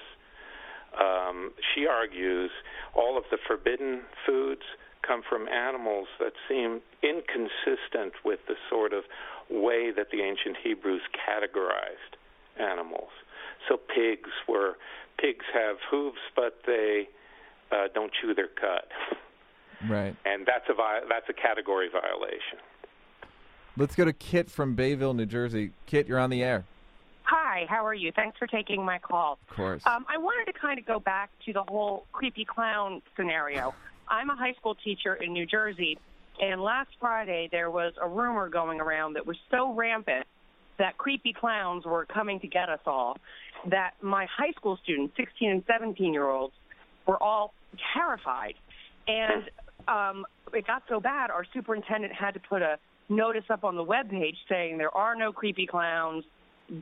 Um, 0.99 1.51
she 1.73 1.85
argues 1.85 2.49
all 2.95 3.15
of 3.15 3.23
the 3.29 3.37
forbidden 3.47 4.01
foods 4.25 4.63
come 5.05 5.21
from 5.29 5.47
animals 5.47 6.07
that 6.19 6.33
seem 6.49 6.81
inconsistent 7.03 8.13
with 8.25 8.39
the 8.47 8.55
sort 8.69 8.91
of 8.91 9.03
way 9.49 9.91
that 9.95 10.07
the 10.11 10.21
ancient 10.21 10.57
Hebrews 10.63 11.01
categorized 11.13 12.18
animals. 12.59 13.09
So 13.67 13.77
pigs 13.77 14.29
were 14.47 14.77
pigs 15.17 15.45
have 15.53 15.77
hooves, 15.89 16.19
but 16.35 16.59
they 16.65 17.09
uh, 17.71 17.87
don't 17.93 18.11
chew 18.21 18.33
their 18.33 18.47
cud. 18.47 18.87
Right. 19.89 20.15
And 20.25 20.45
that's 20.45 20.65
a 20.69 20.73
vi- 20.73 21.01
that's 21.09 21.29
a 21.29 21.33
category 21.33 21.89
violation. 21.89 22.59
Let's 23.77 23.95
go 23.95 24.03
to 24.05 24.13
Kit 24.13 24.49
from 24.49 24.75
Bayville, 24.75 25.13
New 25.13 25.25
Jersey. 25.25 25.71
Kit, 25.85 26.07
you're 26.07 26.19
on 26.19 26.29
the 26.29 26.43
air. 26.43 26.65
Hi, 27.23 27.65
how 27.69 27.85
are 27.85 27.93
you? 27.93 28.11
Thanks 28.11 28.37
for 28.37 28.47
taking 28.47 28.83
my 28.83 28.97
call. 28.97 29.37
Of 29.49 29.55
course. 29.55 29.83
Um, 29.85 30.05
I 30.09 30.17
wanted 30.17 30.51
to 30.51 30.59
kind 30.59 30.79
of 30.79 30.85
go 30.85 30.99
back 30.99 31.29
to 31.45 31.53
the 31.53 31.63
whole 31.63 32.07
creepy 32.11 32.43
clown 32.43 33.01
scenario. 33.15 33.73
I'm 34.07 34.29
a 34.31 34.35
high 34.35 34.53
school 34.53 34.75
teacher 34.75 35.13
in 35.13 35.31
New 35.31 35.45
Jersey, 35.45 35.99
and 36.41 36.59
last 36.59 36.89
Friday 36.99 37.47
there 37.51 37.69
was 37.69 37.93
a 38.01 38.07
rumor 38.07 38.49
going 38.49 38.81
around 38.81 39.13
that 39.13 39.27
was 39.27 39.37
so 39.51 39.71
rampant 39.73 40.25
that 40.79 40.97
creepy 40.97 41.33
clowns 41.33 41.85
were 41.85 42.05
coming 42.05 42.39
to 42.39 42.47
get 42.47 42.69
us 42.69 42.79
all, 42.85 43.17
that 43.69 43.91
my 44.01 44.25
high 44.35 44.51
school 44.51 44.79
students, 44.83 45.13
16 45.17 45.49
and 45.51 45.63
17 45.67 46.13
year 46.13 46.27
olds, 46.27 46.53
were 47.07 47.21
all 47.21 47.53
terrified. 47.93 48.55
And 49.07 49.43
um, 49.87 50.25
it 50.53 50.65
got 50.65 50.83
so 50.89 50.99
bad, 50.99 51.29
our 51.29 51.45
superintendent 51.53 52.13
had 52.13 52.33
to 52.33 52.39
put 52.39 52.61
a 52.61 52.77
notice 53.09 53.45
up 53.49 53.63
on 53.63 53.75
the 53.75 53.83
web 53.83 54.09
page 54.09 54.35
saying 54.47 54.77
there 54.77 54.95
are 54.95 55.15
no 55.15 55.31
creepy 55.31 55.65
clowns. 55.65 56.23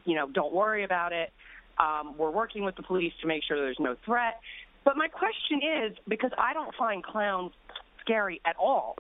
You 0.06 0.16
know, 0.16 0.30
don't 0.30 0.54
worry 0.54 0.84
about 0.84 1.14
it. 1.14 1.32
Um, 1.80 2.16
we're 2.18 2.32
working 2.32 2.64
with 2.64 2.76
the 2.76 2.84
police 2.84 3.14
to 3.22 3.28
make 3.28 3.44
sure 3.48 3.58
there's 3.58 3.80
no 3.80 3.96
threat. 4.06 4.40
But 4.84 4.98
my 4.98 5.08
question 5.08 5.62
is 5.86 5.98
because 6.08 6.32
I 6.38 6.54
don't 6.54 6.74
find 6.76 7.04
clowns 7.04 7.52
scary 8.02 8.42
at 8.46 8.56
all. 8.58 8.98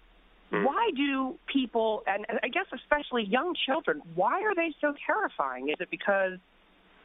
Mm. 0.51 0.65
Why 0.65 0.91
do 0.95 1.35
people, 1.51 2.03
and 2.07 2.25
I 2.41 2.47
guess 2.47 2.65
especially 2.73 3.25
young 3.25 3.53
children, 3.65 4.01
why 4.15 4.41
are 4.43 4.55
they 4.55 4.73
so 4.79 4.93
terrifying? 5.05 5.69
Is 5.69 5.75
it 5.79 5.89
because, 5.91 6.39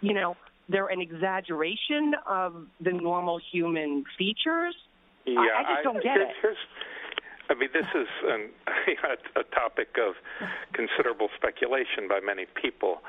you 0.00 0.14
know, 0.14 0.36
they're 0.68 0.86
an 0.86 1.00
exaggeration 1.00 2.14
of 2.26 2.66
the 2.80 2.92
normal 2.92 3.40
human 3.52 4.04
features? 4.16 4.76
Yeah, 5.26 5.40
I, 5.40 5.72
I 5.72 5.74
just 5.74 5.84
don't 5.84 5.96
I, 5.98 6.00
get 6.00 6.20
it. 6.20 6.28
I 7.50 7.54
mean, 7.54 7.68
this 7.72 7.86
is 7.94 8.08
an, 8.24 8.48
a 9.36 9.42
topic 9.54 9.96
of 9.98 10.14
considerable 10.72 11.28
speculation 11.36 12.08
by 12.08 12.20
many 12.24 12.46
people. 12.60 13.02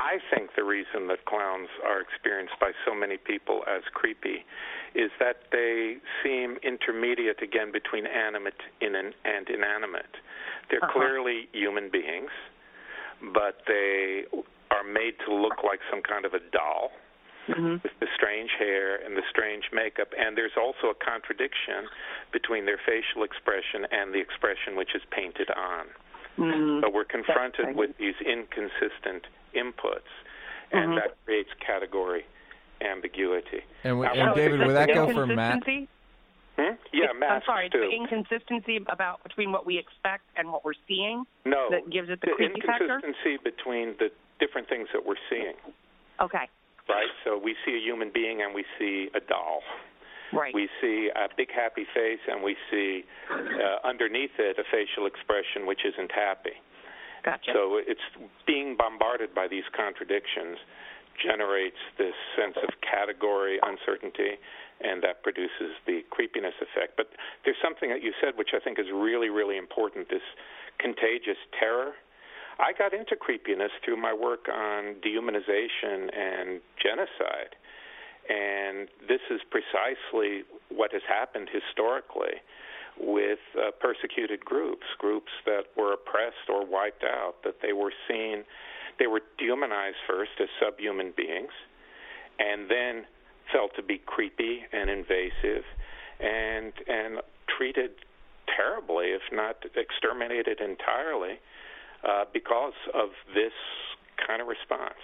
I 0.00 0.16
think 0.32 0.56
the 0.56 0.64
reason 0.64 1.08
that 1.08 1.26
clowns 1.26 1.68
are 1.84 2.00
experienced 2.00 2.54
by 2.58 2.72
so 2.88 2.94
many 2.94 3.18
people 3.18 3.60
as 3.68 3.82
creepy 3.92 4.46
is 4.94 5.10
that 5.20 5.44
they 5.52 6.00
seem 6.24 6.56
intermediate 6.64 7.42
again 7.42 7.70
between 7.70 8.06
animate 8.06 8.64
and 8.80 9.46
inanimate. 9.48 10.16
They're 10.70 10.82
uh-huh. 10.82 10.96
clearly 10.96 11.48
human 11.52 11.90
beings, 11.92 12.32
but 13.34 13.60
they 13.68 14.24
are 14.72 14.84
made 14.84 15.20
to 15.28 15.34
look 15.34 15.60
like 15.62 15.80
some 15.90 16.00
kind 16.00 16.24
of 16.24 16.32
a 16.32 16.40
doll. 16.50 16.90
Mm-hmm. 17.48 17.82
With 17.82 17.96
the 17.98 18.06
strange 18.14 18.50
hair 18.58 19.02
and 19.02 19.16
the 19.16 19.26
strange 19.28 19.64
makeup, 19.72 20.12
and 20.16 20.36
there's 20.36 20.54
also 20.60 20.92
a 20.92 20.98
contradiction 21.02 21.88
between 22.32 22.64
their 22.64 22.78
facial 22.86 23.24
expression 23.24 23.88
and 23.90 24.14
the 24.14 24.20
expression 24.20 24.76
which 24.76 24.94
is 24.94 25.02
painted 25.10 25.50
on. 25.50 25.86
Mm-hmm. 26.38 26.84
So 26.84 26.90
we're 26.92 27.08
confronted 27.08 27.74
with 27.74 27.96
these 27.98 28.14
inconsistent 28.22 29.26
inputs, 29.54 30.10
and 30.72 30.90
mm-hmm. 30.90 30.94
that 30.96 31.16
creates 31.24 31.50
category 31.64 32.24
ambiguity. 32.80 33.60
And, 33.84 34.00
w- 34.00 34.08
Now, 34.14 34.32
and 34.32 34.36
David, 34.36 34.60
would 34.60 34.76
that 34.76 34.88
go 34.92 35.12
for 35.12 35.26
Matt? 35.26 35.62
Hmm? 35.64 36.76
Yeah, 36.92 37.06
I'm 37.12 37.42
sorry, 37.46 37.70
too. 37.70 37.88
the 37.88 37.96
inconsistency 37.96 38.80
about 38.88 39.22
between 39.22 39.52
what 39.52 39.64
we 39.64 39.78
expect 39.78 40.24
and 40.36 40.52
what 40.52 40.64
we're 40.64 40.76
seeing 40.86 41.24
no, 41.46 41.68
that 41.70 41.90
gives 41.90 42.10
it 42.10 42.20
the, 42.20 42.28
the 42.28 42.36
creepy 42.36 42.60
factor. 42.66 42.84
inconsistency 42.84 43.38
between 43.42 43.94
the 43.98 44.10
different 44.38 44.68
things 44.68 44.88
that 44.92 45.04
we're 45.06 45.20
seeing. 45.30 45.54
Okay. 46.20 46.48
Right. 46.88 47.08
So 47.24 47.38
we 47.38 47.54
see 47.64 47.76
a 47.76 47.80
human 47.80 48.10
being 48.12 48.42
and 48.42 48.54
we 48.54 48.64
see 48.78 49.08
a 49.14 49.20
doll. 49.20 49.62
Right. 50.32 50.54
We 50.54 50.68
see 50.80 51.08
a 51.14 51.28
big 51.36 51.48
happy 51.50 51.86
face 51.94 52.20
and 52.28 52.42
we 52.42 52.56
see 52.70 53.04
uh, 53.30 53.86
underneath 53.86 54.36
it 54.38 54.58
a 54.58 54.64
facial 54.70 55.06
expression 55.06 55.66
which 55.66 55.80
isn't 55.84 56.12
happy. 56.12 56.58
Gotcha. 57.24 57.52
So 57.52 57.76
it's 57.76 58.06
being 58.46 58.76
bombarded 58.76 59.34
by 59.34 59.48
these 59.48 59.64
contradictions 59.76 60.58
generates 61.20 61.76
this 61.98 62.16
sense 62.32 62.56
of 62.62 62.70
category 62.80 63.60
uncertainty, 63.62 64.40
and 64.80 65.02
that 65.02 65.22
produces 65.22 65.76
the 65.86 66.00
creepiness 66.08 66.54
effect. 66.60 66.96
But 66.96 67.12
there's 67.44 67.60
something 67.62 67.90
that 67.90 68.02
you 68.02 68.12
said 68.20 68.36
which 68.36 68.56
I 68.56 68.60
think 68.60 68.78
is 68.78 68.86
really, 68.92 69.28
really 69.28 69.58
important 69.58 70.08
this 70.08 70.24
contagious 70.78 71.36
terror. 71.58 71.92
I 72.58 72.72
got 72.76 72.92
into 72.92 73.16
creepiness 73.16 73.72
through 73.84 73.96
my 73.96 74.12
work 74.12 74.48
on 74.48 74.96
dehumanization 75.04 76.08
and 76.12 76.60
genocide. 76.80 77.56
And 78.28 78.88
this 79.08 79.20
is 79.30 79.40
precisely 79.50 80.44
what 80.68 80.92
has 80.92 81.02
happened 81.08 81.48
historically 81.52 82.40
with 83.00 83.38
uh, 83.56 83.70
persecuted 83.80 84.44
groups, 84.44 84.84
groups 84.98 85.32
that 85.46 85.64
were 85.76 85.94
oppressed 85.94 86.48
or 86.48 86.66
wiped 86.66 87.04
out, 87.04 87.34
that 87.44 87.56
they 87.62 87.72
were 87.72 87.92
seen 88.08 88.44
they 88.98 89.06
were 89.06 89.22
dehumanized 89.38 89.96
first 90.06 90.32
as 90.40 90.48
subhuman 90.60 91.14
beings, 91.16 91.52
and 92.38 92.70
then 92.70 93.06
felt 93.50 93.74
to 93.76 93.82
be 93.82 93.98
creepy 93.98 94.60
and 94.72 94.90
invasive, 94.90 95.64
and 96.20 96.72
and 96.86 97.20
treated 97.48 97.92
terribly, 98.54 99.06
if 99.06 99.22
not 99.32 99.56
exterminated 99.74 100.60
entirely, 100.60 101.40
uh, 102.06 102.24
because 102.32 102.76
of 102.94 103.10
this 103.34 103.56
kind 104.26 104.42
of 104.42 104.48
response. 104.48 105.00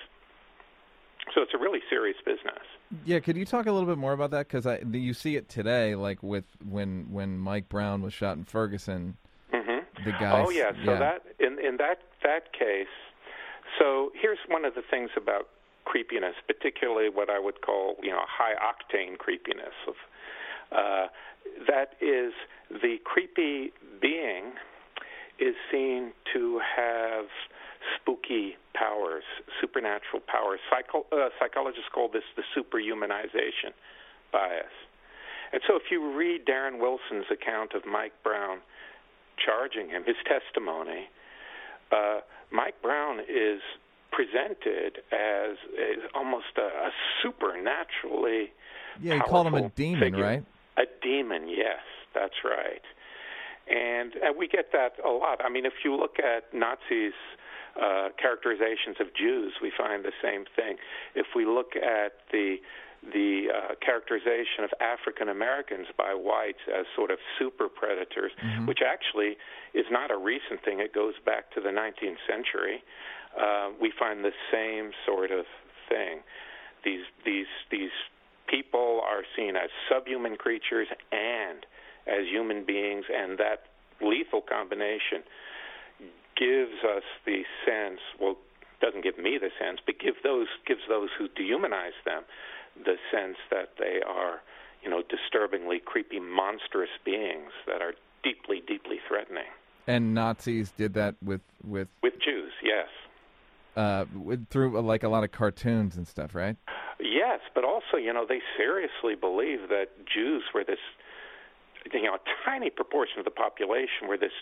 So 1.35 1.43
it's 1.43 1.53
a 1.55 1.59
really 1.59 1.81
serious 1.91 2.17
business. 2.25 2.63
Yeah, 3.05 3.19
could 3.21 3.37
you 3.37 3.45
talk 3.45 3.67
a 3.67 3.73
little 3.73 3.89
bit 3.89 3.99
more 3.99 4.13
about 4.13 4.31
that? 4.31 4.49
Because 4.49 4.67
I 4.67 4.81
you 4.93 5.13
see 5.13 5.37
it 5.37 5.49
today, 5.49 5.95
like 5.95 6.23
with 6.23 6.45
when 6.67 7.07
when 7.11 7.39
Mike 7.39 7.69
Brown 7.69 8.03
was 8.03 8.15
shot 8.15 8.37
in 8.37 8.45
Ferguson. 8.45 9.17
Mm-hmm. 9.53 10.05
The 10.05 10.13
guy. 10.13 10.45
Oh 10.45 10.51
yeah. 10.51 10.73
So 10.85 10.93
yeah. 10.93 10.99
that 10.99 11.23
in 11.41 11.59
in 11.59 11.77
that 11.79 12.03
that 12.23 12.53
case, 12.53 12.87
so 13.79 14.13
here's 14.15 14.39
one 14.49 14.65
of 14.65 14.75
the 14.75 14.83
things 14.89 15.11
about 15.17 15.49
creepiness, 15.85 16.35
particularly 16.47 17.09
what 17.09 17.31
I 17.31 17.39
would 17.39 17.61
call, 17.63 17.97
you 18.03 18.11
know, 18.11 18.23
high 18.27 18.55
octane 18.55 19.19
creepiness. 19.19 19.75
Of 19.89 19.95
uh, 20.73 21.07
that 21.67 21.95
is 22.01 22.33
the 22.71 22.97
creepy 23.05 23.73
being 24.01 24.53
is 25.39 25.55
seen 25.71 26.13
to 26.33 26.61
have 26.77 27.27
spooky 27.95 28.57
powers, 28.75 29.25
supernatural 29.61 30.21
powers. 30.27 30.61
Psycho- 30.71 31.07
uh, 31.13 31.31
psychologists 31.39 31.89
call 31.93 32.09
this 32.09 32.25
the 32.37 32.43
superhumanization 32.55 33.73
bias. 34.33 34.73
And 35.53 35.63
so, 35.67 35.77
if 35.77 35.91
you 35.91 36.17
read 36.17 36.45
Darren 36.45 36.81
Wilson's 36.81 37.27
account 37.31 37.73
of 37.75 37.87
Mike 37.87 38.13
Brown 38.23 38.59
charging 39.39 39.89
him, 39.89 40.05
his 40.05 40.17
testimony, 40.27 41.09
uh, 41.93 42.21
Mike 42.51 42.81
Brown 42.83 43.21
is 43.21 43.61
presented 44.11 45.03
as, 45.13 45.57
as 45.79 46.03
almost 46.15 46.57
a, 46.57 46.63
a 46.63 46.91
supernaturally 47.23 48.51
yeah, 49.01 49.15
you 49.15 49.21
called 49.21 49.47
him 49.47 49.55
a 49.55 49.69
demon, 49.71 50.01
figure. 50.01 50.23
right? 50.23 50.45
A 50.79 50.85
demon, 51.03 51.49
yes, 51.49 51.81
that's 52.15 52.45
right. 52.45 52.83
And, 53.69 54.15
and 54.15 54.37
we 54.39 54.49
get 54.49 54.73
that 54.73 54.93
a 55.05 55.11
lot. 55.11 55.41
I 55.45 55.49
mean, 55.49 55.67
if 55.67 55.85
you 55.85 55.97
look 55.97 56.17
at 56.19 56.55
Nazis' 56.55 57.13
uh, 57.81 58.09
characterizations 58.21 58.97
of 59.01 59.15
Jews, 59.15 59.53
we 59.63 59.73
find 59.77 60.05
the 60.05 60.13
same 60.23 60.45
thing. 60.57 60.77
If 61.15 61.27
we 61.35 61.45
look 61.45 61.77
at 61.77 62.13
the 62.33 62.57
the 63.13 63.47
uh, 63.55 63.75
characterization 63.85 64.65
of 64.65 64.71
African 64.81 65.29
Americans 65.29 65.87
by 65.97 66.15
whites 66.15 66.65
as 66.67 66.87
sort 66.97 67.11
of 67.11 67.19
super 67.39 67.69
predators, 67.69 68.33
mm-hmm. 68.43 68.67
which 68.67 68.81
actually 68.85 69.37
is 69.75 69.87
not 69.91 70.11
a 70.11 70.17
recent 70.17 70.65
thing. 70.65 70.81
It 70.81 70.93
goes 70.93 71.15
back 71.25 71.53
to 71.55 71.61
the 71.61 71.69
19th 71.69 72.19
century. 72.27 72.83
Uh, 73.39 73.71
we 73.81 73.93
find 73.97 74.25
the 74.25 74.35
same 74.51 74.91
sort 75.05 75.31
of 75.31 75.45
thing. 75.89 76.21
These 76.85 77.05
these 77.25 77.47
these 77.71 77.95
people 78.49 79.01
are 79.05 79.23
seen 79.37 79.57
as 79.57 79.71
subhuman 79.89 80.37
creatures 80.37 80.89
and 81.13 81.67
as 82.07 82.27
human 82.31 82.65
beings, 82.65 83.05
and 83.13 83.39
that 83.39 83.67
lethal 84.01 84.41
combination 84.41 85.23
gives 86.37 86.85
us 86.85 87.03
the 87.25 87.43
sense. 87.65 88.01
Well, 88.21 88.37
doesn't 88.81 89.03
give 89.03 89.19
me 89.19 89.39
the 89.41 89.51
sense, 89.59 89.81
but 89.85 89.99
give 89.99 90.15
those 90.23 90.49
gives 90.67 90.83
those 90.89 91.09
who 91.19 91.29
dehumanize 91.29 91.97
them 92.05 92.25
the 92.85 92.97
sense 93.11 93.37
that 93.51 93.73
they 93.79 94.01
are, 94.07 94.43
you 94.83 94.91
know, 94.91 95.03
disturbingly 95.09 95.81
creepy, 95.81 96.21
monstrous 96.21 96.91
beings 97.05 97.53
that 97.67 97.81
are 97.81 97.95
deeply, 98.23 98.63
deeply 98.67 98.99
threatening. 99.09 99.49
And 99.87 100.15
Nazis 100.15 100.73
did 100.73 100.95
that 100.95 101.15
with 101.23 101.41
with 101.65 101.89
with 102.03 102.15
Jews, 102.23 102.53
yes. 102.63 102.89
Uh, 103.77 104.07
with, 104.15 104.49
through 104.49 104.79
uh, 104.79 104.83
like 104.83 105.03
a 105.03 105.09
lot 105.09 105.23
of 105.23 105.33
cartoons 105.33 105.97
and 105.97 106.09
stuff, 106.09 106.35
right? 106.35 106.57
Yes, 106.99 107.41
but 107.55 107.63
also, 107.63 107.99
you 107.99 108.11
know, 108.11 108.25
they 108.27 108.41
seriously 108.57 109.15
believe 109.15 109.69
that 109.69 109.89
Jews 110.07 110.45
were 110.55 110.65
this, 110.65 110.79
you 111.93 112.05
know, 112.05 112.15
a 112.15 112.21
tiny 112.45 112.71
proportion 112.71 113.19
of 113.19 113.27
the 113.27 113.31
population 113.31 114.09
were 114.09 114.17
this 114.17 114.33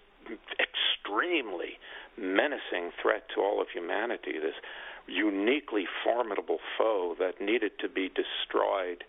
extremely 0.60 1.78
menacing 2.16 2.92
threat 3.00 3.24
to 3.34 3.40
all 3.40 3.60
of 3.60 3.68
humanity. 3.72 4.32
This 4.34 4.54
uniquely 5.06 5.84
formidable 6.02 6.58
foe 6.78 7.14
that 7.18 7.40
needed 7.40 7.72
to 7.80 7.88
be 7.88 8.08
destroyed, 8.08 9.04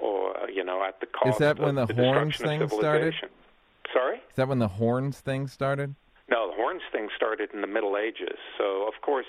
or 0.00 0.34
you 0.52 0.64
know, 0.64 0.84
at 0.84 1.00
the 1.00 1.06
cost. 1.06 1.34
Is 1.34 1.38
that 1.38 1.58
when 1.58 1.74
the, 1.74 1.86
the, 1.86 1.94
horns 1.94 2.36
thing 2.36 2.68
started? 2.68 3.14
Sorry. 3.92 4.16
Is 4.16 4.36
that 4.36 4.48
when 4.48 4.58
the 4.58 4.68
horns 4.68 5.20
thing 5.20 5.48
started? 5.48 5.94
No, 6.30 6.48
the 6.48 6.54
horns 6.54 6.82
thing 6.92 7.08
started 7.16 7.50
in 7.52 7.60
the 7.60 7.66
Middle 7.66 7.96
Ages. 7.96 8.38
So, 8.56 8.86
of 8.86 8.94
course, 9.02 9.26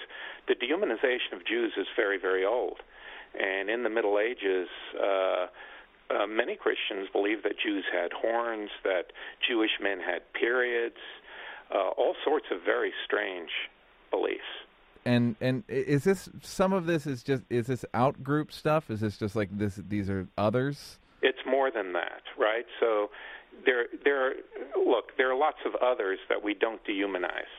the 0.47 0.53
dehumanization 0.53 1.33
of 1.33 1.45
Jews 1.45 1.73
is 1.75 1.87
very, 1.95 2.19
very 2.19 2.45
old. 2.45 2.77
And 3.39 3.69
in 3.69 3.83
the 3.83 3.89
Middle 3.89 4.19
Ages, 4.19 4.67
uh, 5.01 5.47
uh, 6.11 6.27
many 6.27 6.55
Christians 6.55 7.07
believed 7.11 7.43
that 7.43 7.53
Jews 7.57 7.85
had 7.91 8.11
horns, 8.13 8.69
that 8.83 9.13
Jewish 9.47 9.71
men 9.81 9.99
had 9.99 10.21
periods, 10.33 10.97
uh, 11.73 11.89
all 11.97 12.15
sorts 12.23 12.47
of 12.51 12.61
very 12.63 12.93
strange 13.05 13.49
beliefs 14.09 14.41
and 15.05 15.35
and 15.41 15.63
is 15.67 16.03
this 16.03 16.29
some 16.41 16.73
of 16.73 16.85
this 16.85 17.07
is 17.07 17.23
just 17.23 17.43
is 17.49 17.67
this 17.67 17.85
out 17.93 18.23
group 18.23 18.51
stuff? 18.51 18.89
Is 18.89 18.99
this 18.99 19.17
just 19.17 19.35
like 19.35 19.49
this? 19.57 19.79
These 19.87 20.09
are 20.09 20.27
others. 20.37 20.99
It's 21.21 21.39
more 21.45 21.71
than 21.71 21.93
that, 21.93 22.21
right? 22.37 22.65
So 22.79 23.09
there 23.65 23.85
there 24.03 24.27
are, 24.27 24.33
look 24.77 25.17
there 25.17 25.31
are 25.31 25.37
lots 25.37 25.57
of 25.65 25.75
others 25.75 26.19
that 26.29 26.43
we 26.43 26.53
don't 26.53 26.83
dehumanize. 26.85 27.49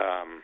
Um, 0.00 0.42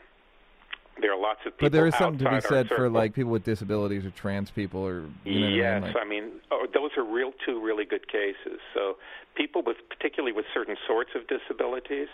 there 1.00 1.12
are 1.12 1.20
lots 1.20 1.40
of 1.46 1.52
people. 1.56 1.66
But 1.66 1.72
there 1.72 1.86
is 1.86 1.94
something 1.96 2.24
to 2.24 2.30
be 2.30 2.40
said 2.40 2.68
for 2.68 2.88
like 2.88 3.14
people 3.14 3.32
with 3.32 3.44
disabilities 3.44 4.04
or 4.04 4.10
trans 4.10 4.50
people 4.50 4.80
or 4.80 5.04
you 5.24 5.40
know 5.40 5.48
yes, 5.48 5.82
I 5.82 5.84
mean? 5.84 5.94
Like, 5.94 5.96
I 5.96 6.08
mean 6.08 6.30
oh, 6.52 6.66
those 6.72 6.90
are 6.96 7.04
real 7.04 7.32
two 7.44 7.60
really 7.64 7.84
good 7.84 8.06
cases. 8.06 8.60
So 8.72 8.98
people 9.34 9.62
with 9.66 9.78
particularly 9.88 10.32
with 10.32 10.46
certain 10.54 10.76
sorts 10.86 11.10
of 11.16 11.22
disabilities 11.26 12.08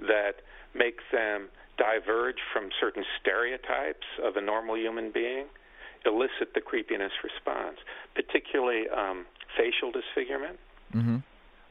that 0.00 0.42
make 0.74 1.00
them 1.12 1.48
diverge 1.78 2.38
from 2.52 2.70
certain 2.80 3.04
stereotypes 3.20 4.06
of 4.22 4.36
a 4.36 4.40
normal 4.40 4.76
human 4.76 5.10
being 5.12 5.46
elicit 6.04 6.54
the 6.54 6.60
creepiness 6.60 7.12
response, 7.22 7.78
particularly 8.14 8.88
um, 8.90 9.24
facial 9.56 9.92
disfigurement. 9.92 10.58
Mm-hmm. 10.94 11.18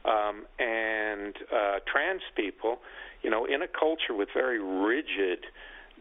Um, 0.02 0.46
and 0.58 1.36
uh, 1.54 1.78
trans 1.86 2.22
people, 2.34 2.78
you 3.22 3.30
know, 3.30 3.44
in 3.44 3.62
a 3.62 3.68
culture 3.68 4.14
with 4.16 4.28
very 4.34 4.58
rigid 4.58 5.46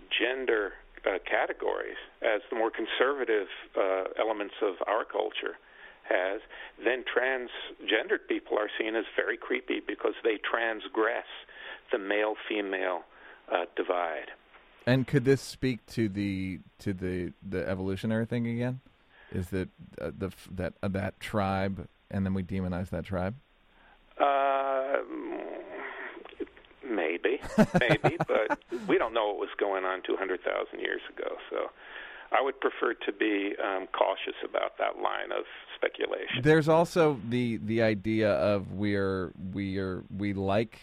gender 0.10 0.74
uh, 1.06 1.20
categories, 1.30 1.98
as 2.24 2.42
the 2.50 2.56
more 2.56 2.72
conservative 2.72 3.48
uh, 3.78 4.06
elements 4.20 4.56
of 4.64 4.76
our 4.88 5.06
culture 5.06 5.58
has, 6.12 6.42
then 6.84 7.04
transgendered 7.04 8.28
people 8.28 8.58
are 8.58 8.70
seen 8.78 8.96
as 8.96 9.06
very 9.16 9.38
creepy 9.38 9.82
because 9.86 10.14
they 10.24 10.38
transgress 10.38 11.26
the 11.92 11.98
male 11.98 12.36
female 12.48 13.02
uh, 13.52 13.66
divide. 13.76 14.32
And 14.86 15.08
could 15.08 15.26
this 15.26 15.42
speak 15.42 15.86
to 15.88 16.10
the 16.10 16.60
to 16.80 16.94
the 16.94 17.34
the 17.48 17.68
evolutionary 17.68 18.26
thing 18.26 18.48
again? 18.48 18.82
Is 19.32 19.50
that 19.50 19.70
uh, 20.00 20.12
the 20.18 20.32
that 20.52 20.74
uh, 20.82 20.88
that 20.90 21.20
tribe, 21.20 21.88
and 22.10 22.26
then 22.26 22.34
we 22.34 22.44
demonize 22.44 22.90
that 22.90 23.06
tribe? 23.06 23.36
Uh, 24.20 24.98
maybe, 26.84 27.40
maybe, 27.80 28.18
but 28.28 28.60
we 28.88 28.98
don't 28.98 29.14
know 29.14 29.28
what 29.28 29.38
was 29.38 29.50
going 29.58 29.86
on 29.86 30.02
two 30.02 30.18
hundred 30.18 30.42
thousand 30.44 30.80
years 30.80 31.02
ago. 31.16 31.38
So, 31.50 31.70
I 32.32 32.42
would 32.42 32.60
prefer 32.62 32.94
to 32.94 33.12
be 33.12 33.54
um, 33.62 33.88
cautious 33.88 34.36
about 34.44 34.78
that 34.78 35.02
line 35.02 35.32
of 35.32 35.44
speculation. 35.76 36.42
There's 36.42 36.70
also 36.70 37.20
the 37.30 37.58
the 37.58 37.82
idea 37.82 38.32
of 38.32 38.72
we're 38.72 39.32
we 39.54 39.78
are 39.78 40.04
we 40.16 40.34
like 40.34 40.80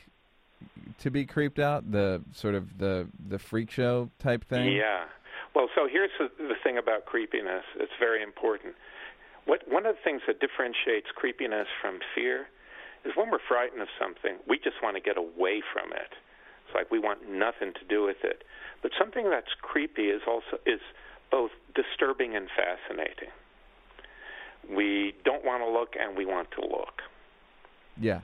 to 1.00 1.10
be 1.10 1.24
creeped 1.24 1.58
out? 1.58 1.90
The 1.90 2.22
sort 2.32 2.54
of 2.54 2.78
the 2.78 3.08
the 3.28 3.38
freak 3.38 3.70
show 3.70 4.10
type 4.18 4.44
thing. 4.44 4.72
Yeah. 4.72 5.04
Well, 5.54 5.68
so 5.74 5.88
here's 5.90 6.10
the, 6.18 6.28
the 6.38 6.54
thing 6.62 6.78
about 6.78 7.06
creepiness. 7.06 7.64
It's 7.76 7.92
very 7.98 8.22
important. 8.22 8.74
What 9.46 9.62
one 9.68 9.86
of 9.86 9.96
the 9.96 10.02
things 10.02 10.22
that 10.26 10.40
differentiates 10.40 11.08
creepiness 11.14 11.66
from 11.80 12.00
fear 12.14 12.48
is 13.04 13.12
when 13.16 13.30
we're 13.30 13.44
frightened 13.48 13.80
of 13.80 13.88
something, 13.98 14.36
we 14.46 14.58
just 14.58 14.76
want 14.82 14.96
to 14.96 15.02
get 15.02 15.16
away 15.16 15.62
from 15.72 15.92
it. 15.92 16.12
It's 16.66 16.74
like 16.74 16.90
we 16.90 16.98
want 16.98 17.30
nothing 17.30 17.72
to 17.72 17.84
do 17.88 18.04
with 18.04 18.22
it. 18.22 18.44
But 18.82 18.92
something 18.98 19.30
that's 19.30 19.56
creepy 19.62 20.12
is 20.12 20.22
also 20.28 20.60
is 20.66 20.80
both 21.30 21.50
disturbing 21.74 22.36
and 22.36 22.48
fascinating. 22.56 23.30
We 24.74 25.14
don't 25.24 25.44
want 25.44 25.62
to 25.62 25.70
look 25.70 25.94
and 25.98 26.16
we 26.16 26.26
want 26.26 26.50
to 26.52 26.60
look. 26.60 27.02
Yeah. 28.00 28.20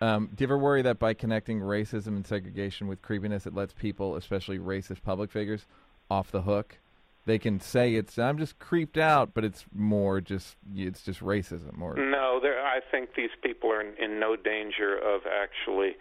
Um, 0.00 0.28
do 0.34 0.42
you 0.42 0.46
ever 0.46 0.58
worry 0.58 0.82
that 0.82 0.98
by 0.98 1.14
connecting 1.14 1.60
racism 1.60 2.08
and 2.08 2.26
segregation 2.26 2.88
with 2.88 3.00
creepiness, 3.00 3.46
it 3.46 3.54
lets 3.54 3.72
people, 3.72 4.16
especially 4.16 4.58
racist 4.58 5.02
public 5.02 5.30
figures, 5.30 5.66
off 6.10 6.30
the 6.30 6.42
hook? 6.42 6.78
They 7.26 7.38
can 7.38 7.58
say 7.58 7.94
it's 7.94 8.18
I'm 8.18 8.36
just 8.36 8.58
creeped 8.58 8.98
out, 8.98 9.32
but 9.32 9.44
it's 9.44 9.64
more 9.72 10.20
just 10.20 10.56
it's 10.74 11.02
just 11.02 11.20
racism. 11.20 11.80
Or 11.80 11.94
no, 11.94 12.34
I 12.74 12.80
think 12.90 13.14
these 13.14 13.30
people 13.40 13.70
are 13.70 13.80
in, 13.80 13.94
in 14.02 14.18
no 14.18 14.34
danger 14.34 14.96
of 14.98 15.22
actually 15.30 15.96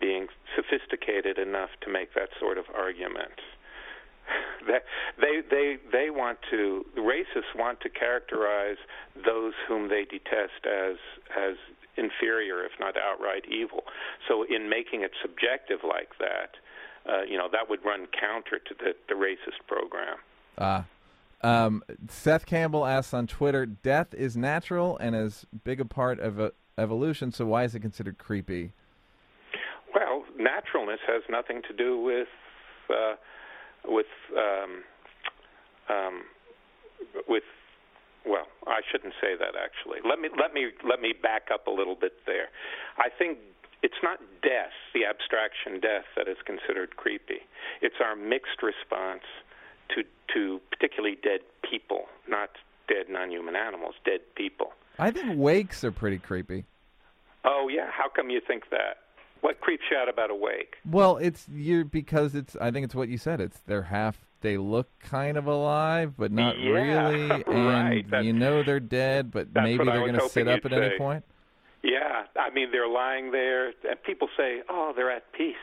being 0.00 0.28
sophisticated 0.54 1.36
enough 1.36 1.70
to 1.80 1.90
make 1.90 2.14
that 2.14 2.28
sort 2.38 2.58
of 2.58 2.64
argument. 2.72 3.40
they 5.20 5.40
they 5.50 5.76
they 5.90 6.10
want 6.10 6.38
to 6.50 6.84
the 6.94 7.00
racists 7.00 7.58
want 7.58 7.80
to 7.80 7.88
characterize 7.88 8.76
those 9.14 9.52
whom 9.68 9.88
they 9.88 10.04
detest 10.04 10.66
as 10.66 10.96
as 11.36 11.56
inferior, 11.96 12.64
if 12.64 12.72
not 12.80 12.94
outright 12.96 13.44
evil. 13.48 13.84
So, 14.28 14.44
in 14.44 14.68
making 14.68 15.02
it 15.02 15.12
subjective 15.20 15.80
like 15.84 16.10
that, 16.18 16.56
uh, 17.08 17.22
you 17.22 17.36
know, 17.36 17.48
that 17.50 17.68
would 17.68 17.84
run 17.84 18.06
counter 18.18 18.58
to 18.58 18.74
the, 18.78 18.92
the 19.08 19.14
racist 19.14 19.66
program. 19.66 20.16
Ah. 20.58 20.84
Um, 21.44 21.82
Seth 22.08 22.46
Campbell 22.46 22.86
asks 22.86 23.12
on 23.12 23.26
Twitter, 23.26 23.66
"Death 23.66 24.14
is 24.14 24.36
natural 24.36 24.96
and 24.98 25.16
as 25.16 25.44
big 25.64 25.80
a 25.80 25.84
part 25.84 26.20
of 26.20 26.38
a, 26.38 26.52
evolution. 26.78 27.32
So 27.32 27.46
why 27.46 27.64
is 27.64 27.74
it 27.74 27.80
considered 27.80 28.18
creepy?" 28.18 28.72
Well, 29.94 30.24
naturalness 30.38 31.00
has 31.06 31.22
nothing 31.28 31.62
to 31.68 31.74
do 31.74 32.00
with 32.00 32.28
uh, 32.88 33.16
with 33.86 34.06
um, 34.36 34.82
um, 35.88 36.22
with 37.28 37.44
well, 38.26 38.46
I 38.66 38.80
shouldn't 38.90 39.14
say 39.20 39.34
that 39.38 39.54
actually. 39.56 39.98
Let 40.08 40.20
me 40.20 40.28
let 40.38 40.54
me 40.54 40.70
let 40.88 41.00
me 41.00 41.12
back 41.12 41.48
up 41.52 41.66
a 41.66 41.70
little 41.70 41.96
bit 41.96 42.12
there. 42.26 42.48
I 42.98 43.08
think 43.08 43.38
it's 43.82 43.98
not 44.02 44.18
death, 44.42 44.74
the 44.94 45.04
abstraction 45.04 45.80
death, 45.80 46.06
that 46.16 46.28
is 46.28 46.36
considered 46.46 46.96
creepy. 46.96 47.42
It's 47.80 47.96
our 48.00 48.14
mixed 48.14 48.62
response 48.62 49.26
to 49.94 50.04
to 50.34 50.60
particularly 50.70 51.18
dead 51.22 51.40
people, 51.68 52.06
not 52.28 52.50
dead 52.88 53.06
non-human 53.10 53.56
animals, 53.56 53.94
dead 54.04 54.20
people. 54.36 54.72
I 54.98 55.10
think 55.10 55.36
wakes 55.36 55.84
are 55.84 55.92
pretty 55.92 56.18
creepy. 56.18 56.64
Oh 57.44 57.68
yeah, 57.68 57.90
how 57.90 58.08
come 58.08 58.30
you 58.30 58.40
think 58.46 58.70
that? 58.70 59.01
What 59.42 59.60
creeps 59.60 59.82
you 59.90 59.96
out 59.96 60.08
about 60.08 60.30
Awake? 60.30 60.76
Well, 60.90 61.18
it's 61.18 61.46
you 61.52 61.84
because 61.84 62.34
it's. 62.34 62.56
I 62.60 62.70
think 62.70 62.84
it's 62.84 62.94
what 62.94 63.08
you 63.08 63.18
said. 63.18 63.40
It's 63.40 63.60
they're 63.66 63.82
half 63.82 64.16
they 64.40 64.56
look 64.56 64.88
kind 65.00 65.36
of 65.36 65.46
alive, 65.46 66.14
but 66.16 66.32
not 66.32 66.58
Yeah, 66.58 66.70
really, 66.70 67.30
and 67.46 67.66
right. 67.66 68.04
That's- 68.10 68.24
you 68.24 68.32
know 68.32 68.62
they're 68.64 68.80
dead, 68.80 69.30
but 69.30 69.48
maybe 69.54 69.84
they're 69.84 70.00
going 70.00 70.14
to 70.14 70.28
sit 70.28 70.48
up 70.48 70.64
at 70.64 70.72
you'd 70.72 70.82
any 70.82 70.96
point. 70.98 71.24
Yeah, 71.82 72.24
I 72.40 72.50
mean 72.50 72.70
they're 72.72 72.88
lying 72.88 73.30
there, 73.32 73.66
and 73.68 74.00
people 74.06 74.28
say, 74.36 74.62
"Oh, 74.68 74.92
they're 74.94 75.10
at 75.10 75.32
peace," 75.32 75.56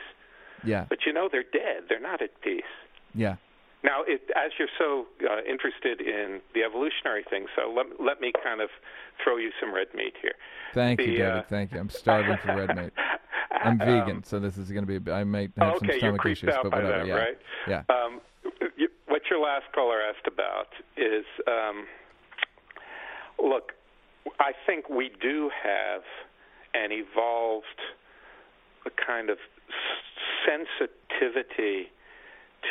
Yeah, 0.65 0.85
but 0.89 0.99
you 1.05 1.13
know 1.13 1.29
they're 1.31 1.43
dead. 1.43 1.83
They're 1.89 1.99
not 2.01 2.21
at 2.21 2.39
peace. 2.41 2.63
yeah. 3.15 3.35
Now, 3.81 4.03
it, 4.05 4.19
as 4.35 4.51
you're 4.59 4.67
so 4.77 5.05
uh, 5.23 5.41
interested 5.49 6.01
in 6.01 6.41
the 6.53 6.63
evolutionary 6.63 7.23
thing, 7.29 7.45
so 7.55 7.71
let, 7.73 7.85
let 7.97 8.19
me 8.19 8.33
kind 8.43 8.59
of 8.59 8.67
throw 9.23 9.37
you 9.37 9.51
some 9.57 9.73
red 9.73 9.87
meat 9.95 10.15
here. 10.21 10.33
Thank 10.73 10.99
you, 10.99 11.13
David. 11.13 11.21
uh, 11.25 11.41
Thank 11.43 11.71
you. 11.71 11.79
I'm 11.79 11.89
starving 11.89 12.35
for 12.43 12.57
red 12.57 12.75
meat. 12.75 12.91
I'm 13.51 13.81
Um, 13.81 13.87
vegan, 13.87 14.23
so 14.23 14.39
this 14.39 14.57
is 14.57 14.71
going 14.71 14.85
to 14.85 14.99
be. 14.99 15.11
I 15.11 15.23
might 15.23 15.51
have 15.57 15.77
some 15.77 15.89
okay, 15.89 15.99
you're 16.01 16.15
stomach 16.15 16.25
issues, 16.25 16.53
but 16.63 16.71
whatever. 16.71 16.87
that, 16.87 17.07
yeah, 17.07 17.13
right? 17.13 17.37
yeah. 17.67 17.83
Um, 17.89 18.21
you, 18.77 18.89
what 19.07 19.23
your 19.29 19.39
last 19.39 19.65
caller 19.73 19.99
asked 20.01 20.27
about 20.27 20.67
is, 20.97 21.25
um, 21.47 21.85
look, 23.37 23.73
I 24.39 24.51
think 24.65 24.89
we 24.89 25.11
do 25.21 25.49
have 25.63 26.01
an 26.73 26.91
evolved 26.91 27.65
kind 29.05 29.29
of 29.29 29.37
sensitivity 30.45 31.91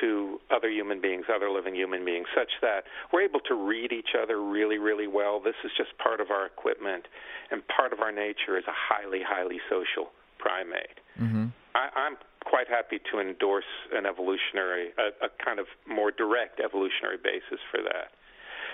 to 0.01 0.39
other 0.55 0.69
human 0.71 1.01
beings, 1.01 1.25
other 1.35 1.51
living 1.51 1.75
human 1.75 2.05
beings, 2.05 2.27
such 2.37 2.51
that 2.61 2.85
we're 3.13 3.23
able 3.23 3.41
to 3.41 3.55
read 3.55 3.91
each 3.91 4.11
other 4.21 4.41
really, 4.41 4.79
really 4.79 5.07
well. 5.07 5.41
This 5.41 5.55
is 5.65 5.71
just 5.77 5.97
part 5.99 6.21
of 6.21 6.31
our 6.31 6.47
equipment, 6.47 7.07
and 7.51 7.63
part 7.69 7.93
of 7.93 8.01
our 8.01 8.13
nature 8.13 8.59
is 8.59 8.65
a 8.69 8.75
highly, 8.75 9.21
highly 9.27 9.59
social 9.71 10.13
primate. 10.39 10.99
hmm 11.17 11.47
I, 11.75 11.89
I'm 11.95 12.17
quite 12.45 12.69
happy 12.69 12.99
to 13.13 13.21
endorse 13.21 13.69
an 13.93 14.07
evolutionary, 14.07 14.91
a, 14.99 15.27
a 15.27 15.29
kind 15.45 15.61
of 15.61 15.67
more 15.87 16.11
direct 16.11 16.61
evolutionary 16.61 17.19
basis 17.23 17.61
for 17.71 17.83
that. 17.83 18.11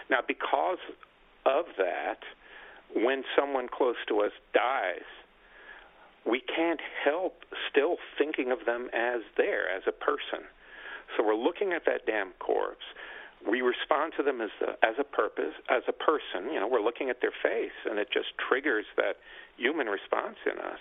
Now, 0.08 0.20
because 0.26 0.78
of 1.44 1.66
that, 1.76 2.20
when 2.94 3.24
someone 3.36 3.68
close 3.68 3.96
to 4.08 4.20
us 4.20 4.30
dies, 4.52 5.08
we 6.24 6.40
can't 6.40 6.80
help 7.04 7.44
still 7.68 7.96
thinking 8.16 8.52
of 8.52 8.64
them 8.64 8.88
as 8.94 9.20
there, 9.36 9.68
as 9.68 9.82
a 9.86 9.92
person. 9.92 10.46
So 11.16 11.24
we're 11.24 11.34
looking 11.34 11.72
at 11.72 11.84
that 11.86 12.06
damn 12.06 12.32
corpse. 12.38 12.86
We 13.48 13.60
respond 13.60 14.14
to 14.16 14.22
them 14.22 14.40
as 14.40 14.50
a, 14.62 14.72
as 14.84 14.94
a 14.98 15.04
purpose, 15.04 15.54
as 15.68 15.82
a 15.88 15.92
person. 15.92 16.52
You 16.52 16.60
know, 16.60 16.68
we're 16.68 16.82
looking 16.82 17.10
at 17.10 17.20
their 17.20 17.34
face, 17.42 17.76
and 17.88 17.98
it 17.98 18.08
just 18.12 18.28
triggers 18.48 18.86
that 18.96 19.16
human 19.56 19.86
response 19.86 20.36
in 20.46 20.58
us. 20.58 20.78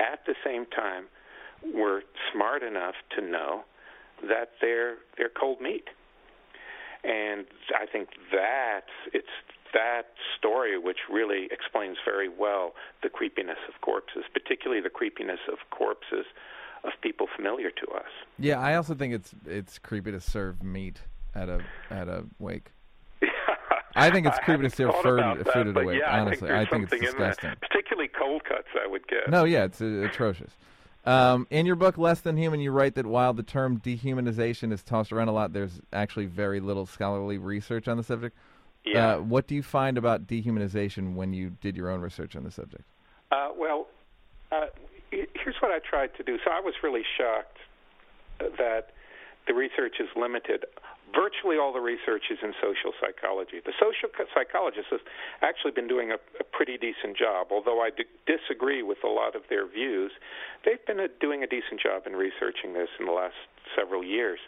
At 0.00 0.24
the 0.26 0.34
same 0.44 0.66
time, 0.66 1.06
we're 1.74 2.02
smart 2.32 2.62
enough 2.62 2.94
to 3.16 3.22
know 3.22 3.64
that 4.28 4.52
they're 4.60 4.96
they're 5.16 5.30
cold 5.30 5.60
meat, 5.60 5.88
and 7.04 7.44
I 7.78 7.86
think 7.86 8.10
that 8.32 8.86
it's 9.12 9.28
that 9.74 10.14
story 10.38 10.78
which 10.78 10.98
really 11.10 11.48
explains 11.50 11.98
very 12.04 12.28
well 12.28 12.72
the 13.02 13.08
creepiness 13.08 13.58
of 13.68 13.80
corpses, 13.80 14.24
particularly 14.32 14.80
the 14.80 14.90
creepiness 14.90 15.40
of 15.50 15.58
corpses 15.70 16.24
of 16.84 16.92
people 17.02 17.26
familiar 17.36 17.70
to 17.70 17.92
us. 17.92 18.10
Yeah, 18.38 18.60
I 18.60 18.76
also 18.76 18.94
think 18.94 19.14
it's 19.14 19.34
it's 19.46 19.78
creepy 19.78 20.12
to 20.12 20.20
serve 20.20 20.62
meat 20.62 21.00
at 21.36 21.48
a 21.48 21.60
at 21.90 22.08
a 22.08 22.24
wake. 22.38 22.70
I 23.94 24.10
think 24.10 24.26
it's 24.26 24.38
creepy 24.40 24.68
to 24.68 24.86
hadn't 24.86 25.02
serve 25.02 25.02
food- 25.02 25.44
that, 25.46 25.52
food 25.52 25.68
at 25.68 25.76
a 25.82 25.86
wake, 25.86 26.00
Yeah, 26.00 26.20
honestly. 26.20 26.50
I 26.50 26.62
I 26.62 26.64
think, 26.66 26.90
think 26.90 27.02
there's 27.02 27.14
it's 27.14 27.18
disgusting. 27.18 27.52
particularly 27.60 28.08
cold 28.08 28.44
cuts. 28.44 28.68
I 28.82 28.86
would 28.86 29.06
guess. 29.08 29.28
No, 29.28 29.44
yeah, 29.44 29.64
it's 29.64 29.80
uh, 29.80 29.86
atrocious. 30.10 30.50
Um, 31.04 31.46
in 31.50 31.66
your 31.66 31.76
book, 31.76 31.96
Less 31.98 32.20
Than 32.20 32.36
Human, 32.36 32.58
you 32.60 32.72
write 32.72 32.96
that 32.96 33.06
while 33.06 33.32
the 33.32 33.44
term 33.44 33.78
dehumanization 33.78 34.72
is 34.72 34.82
tossed 34.82 35.12
around 35.12 35.28
a 35.28 35.32
lot, 35.32 35.52
there's 35.52 35.80
actually 35.92 36.26
very 36.26 36.58
little 36.58 36.84
scholarly 36.84 37.38
research 37.38 37.86
on 37.86 37.96
the 37.96 38.02
subject. 38.02 38.36
Yeah. 38.84 39.14
Uh, 39.14 39.18
what 39.20 39.46
do 39.46 39.54
you 39.54 39.62
find 39.62 39.98
about 39.98 40.26
dehumanization 40.26 41.14
when 41.14 41.32
you 41.32 41.50
did 41.60 41.76
your 41.76 41.90
own 41.90 42.00
research 42.00 42.34
on 42.34 42.42
the 42.42 42.50
subject? 42.50 42.82
Uh, 43.30 43.50
well, 43.56 43.86
uh, 44.50 44.66
here's 45.10 45.56
what 45.60 45.70
I 45.70 45.78
tried 45.78 46.14
to 46.16 46.22
do. 46.24 46.38
So 46.44 46.50
I 46.50 46.60
was 46.60 46.74
really 46.82 47.02
shocked 47.16 47.58
that 48.38 48.90
the 49.46 49.54
research 49.54 49.96
is 50.00 50.08
limited. 50.16 50.64
Virtually 51.14 51.56
all 51.56 51.72
the 51.72 51.80
research 51.80 52.24
is 52.30 52.38
in 52.42 52.52
social 52.60 52.92
psychology. 53.00 53.62
The 53.64 53.72
social 53.78 54.10
psychologists 54.34 54.90
have 54.90 55.06
actually 55.40 55.70
been 55.70 55.86
doing 55.86 56.10
a, 56.10 56.18
a 56.40 56.44
pretty 56.44 56.76
decent 56.76 57.16
job, 57.16 57.48
although 57.50 57.80
I 57.80 57.90
d- 57.90 58.04
disagree 58.26 58.82
with 58.82 58.98
a 59.04 59.08
lot 59.08 59.36
of 59.36 59.42
their 59.48 59.66
views. 59.66 60.10
They've 60.64 60.84
been 60.84 60.98
uh 60.98 61.06
doing 61.20 61.42
a 61.42 61.46
decent 61.46 61.80
job 61.80 62.06
in 62.06 62.14
researching 62.14 62.74
this 62.74 62.88
in 62.98 63.06
the 63.06 63.12
last 63.12 63.38
several 63.78 64.02
years. 64.02 64.40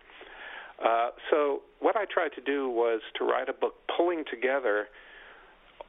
Uh, 0.82 1.10
so 1.30 1.62
what 1.80 1.96
I 1.96 2.04
tried 2.04 2.32
to 2.34 2.40
do 2.40 2.68
was 2.68 3.00
to 3.18 3.24
write 3.24 3.48
a 3.48 3.52
book 3.52 3.74
pulling 3.96 4.24
together 4.30 4.88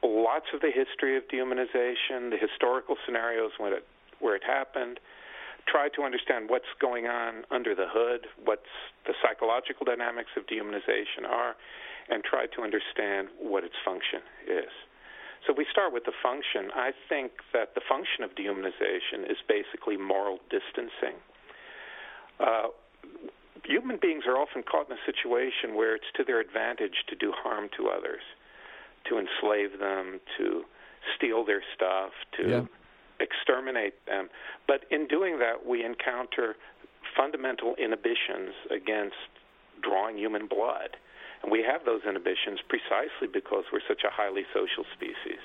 lots 0.02 0.46
of 0.54 0.60
the 0.60 0.70
history 0.70 1.16
of 1.16 1.24
dehumanization, 1.28 2.30
the 2.30 2.38
historical 2.40 2.96
scenarios 3.06 3.52
when 3.58 3.72
it, 3.72 3.86
where 4.18 4.34
it 4.34 4.42
happened, 4.44 4.98
try 5.70 5.88
to 5.94 6.02
understand 6.02 6.50
what's 6.50 6.70
going 6.80 7.06
on 7.06 7.44
under 7.50 7.74
the 7.74 7.86
hood, 7.86 8.26
what's 8.44 8.74
the 9.06 9.14
psychological 9.22 9.86
dynamics 9.86 10.30
of 10.36 10.46
dehumanization 10.46 11.28
are, 11.28 11.54
and 12.10 12.24
try 12.24 12.46
to 12.46 12.62
understand 12.62 13.28
what 13.38 13.62
its 13.62 13.78
function 13.84 14.20
is. 14.46 14.72
So 15.46 15.54
we 15.56 15.64
start 15.70 15.92
with 15.92 16.04
the 16.04 16.12
function. 16.22 16.70
I 16.74 16.90
think 17.08 17.32
that 17.54 17.74
the 17.74 17.80
function 17.88 18.24
of 18.24 18.34
dehumanization 18.34 19.30
is 19.30 19.38
basically 19.48 19.96
moral 19.96 20.38
distancing. 20.50 21.16
Uh, 22.38 22.68
human 23.64 23.98
beings 24.00 24.24
are 24.26 24.36
often 24.36 24.62
caught 24.62 24.90
in 24.90 24.96
a 24.96 25.04
situation 25.06 25.74
where 25.74 25.94
it's 25.94 26.10
to 26.16 26.24
their 26.24 26.40
advantage 26.40 27.04
to 27.08 27.16
do 27.16 27.32
harm 27.32 27.68
to 27.78 27.88
others, 27.88 28.22
to 29.08 29.16
enslave 29.16 29.78
them, 29.78 30.20
to 30.36 30.64
steal 31.16 31.44
their 31.44 31.62
stuff, 31.74 32.12
to 32.36 32.50
Yeah. 32.50 32.64
Exterminate 33.20 33.94
them. 34.06 34.28
But 34.66 34.84
in 34.90 35.06
doing 35.06 35.38
that, 35.38 35.66
we 35.66 35.84
encounter 35.84 36.56
fundamental 37.16 37.74
inhibitions 37.76 38.54
against 38.70 39.16
drawing 39.82 40.18
human 40.18 40.46
blood. 40.46 40.96
And 41.42 41.50
we 41.50 41.62
have 41.62 41.84
those 41.84 42.02
inhibitions 42.06 42.60
precisely 42.68 43.28
because 43.32 43.64
we're 43.72 43.86
such 43.86 44.02
a 44.04 44.10
highly 44.10 44.44
social 44.52 44.84
species. 44.94 45.40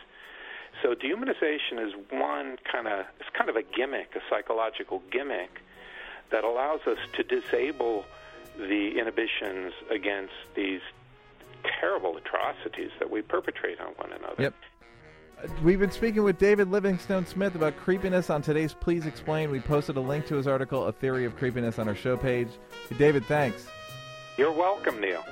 So 0.84 0.94
dehumanization 0.94 1.86
is 1.88 1.94
one 2.10 2.58
kind 2.70 2.88
of 2.88 3.06
it's 3.20 3.30
kind 3.34 3.50
of 3.50 3.56
a 3.56 3.64
gimmick, 3.64 4.10
a 4.16 4.20
psychological 4.30 5.02
gimmick 5.10 5.62
that 6.32 6.44
allows 6.44 6.82
us 6.86 6.98
to 7.14 7.24
disable 7.24 8.06
the 8.58 9.00
inhibitions 9.00 9.74
against 9.90 10.34
these 10.56 10.82
terrible 11.80 12.18
atrocities 12.18 12.92
that 13.00 13.10
we 13.10 13.22
perpetrate 13.22 13.80
on 13.80 13.94
one 13.98 14.12
another. 14.12 14.44
Yep. 14.44 14.54
We've 15.64 15.80
been 15.80 15.92
speaking 15.92 16.24
with 16.24 16.38
David 16.38 16.72
Livingstone 16.72 17.26
Smith 17.26 17.56
about 17.56 17.78
creepiness 17.78 18.30
on 18.30 18.42
today's 18.42 18.74
Please 18.74 19.06
Explain. 19.06 19.52
We 19.52 19.60
posted 19.60 19.98
a 19.98 20.02
link 20.02 20.26
to 20.28 20.36
his 20.36 20.48
article, 20.48 20.86
A 20.86 20.92
Theory 20.92 21.26
of 21.26 21.36
Creepiness, 21.36 21.78
on 21.78 21.88
our 21.88 21.96
show 21.96 22.16
page. 22.18 22.48
David, 22.98 23.26
thanks. 23.26 23.68
You're 24.38 24.52
welcome, 24.52 25.00
Neil. 25.00 25.26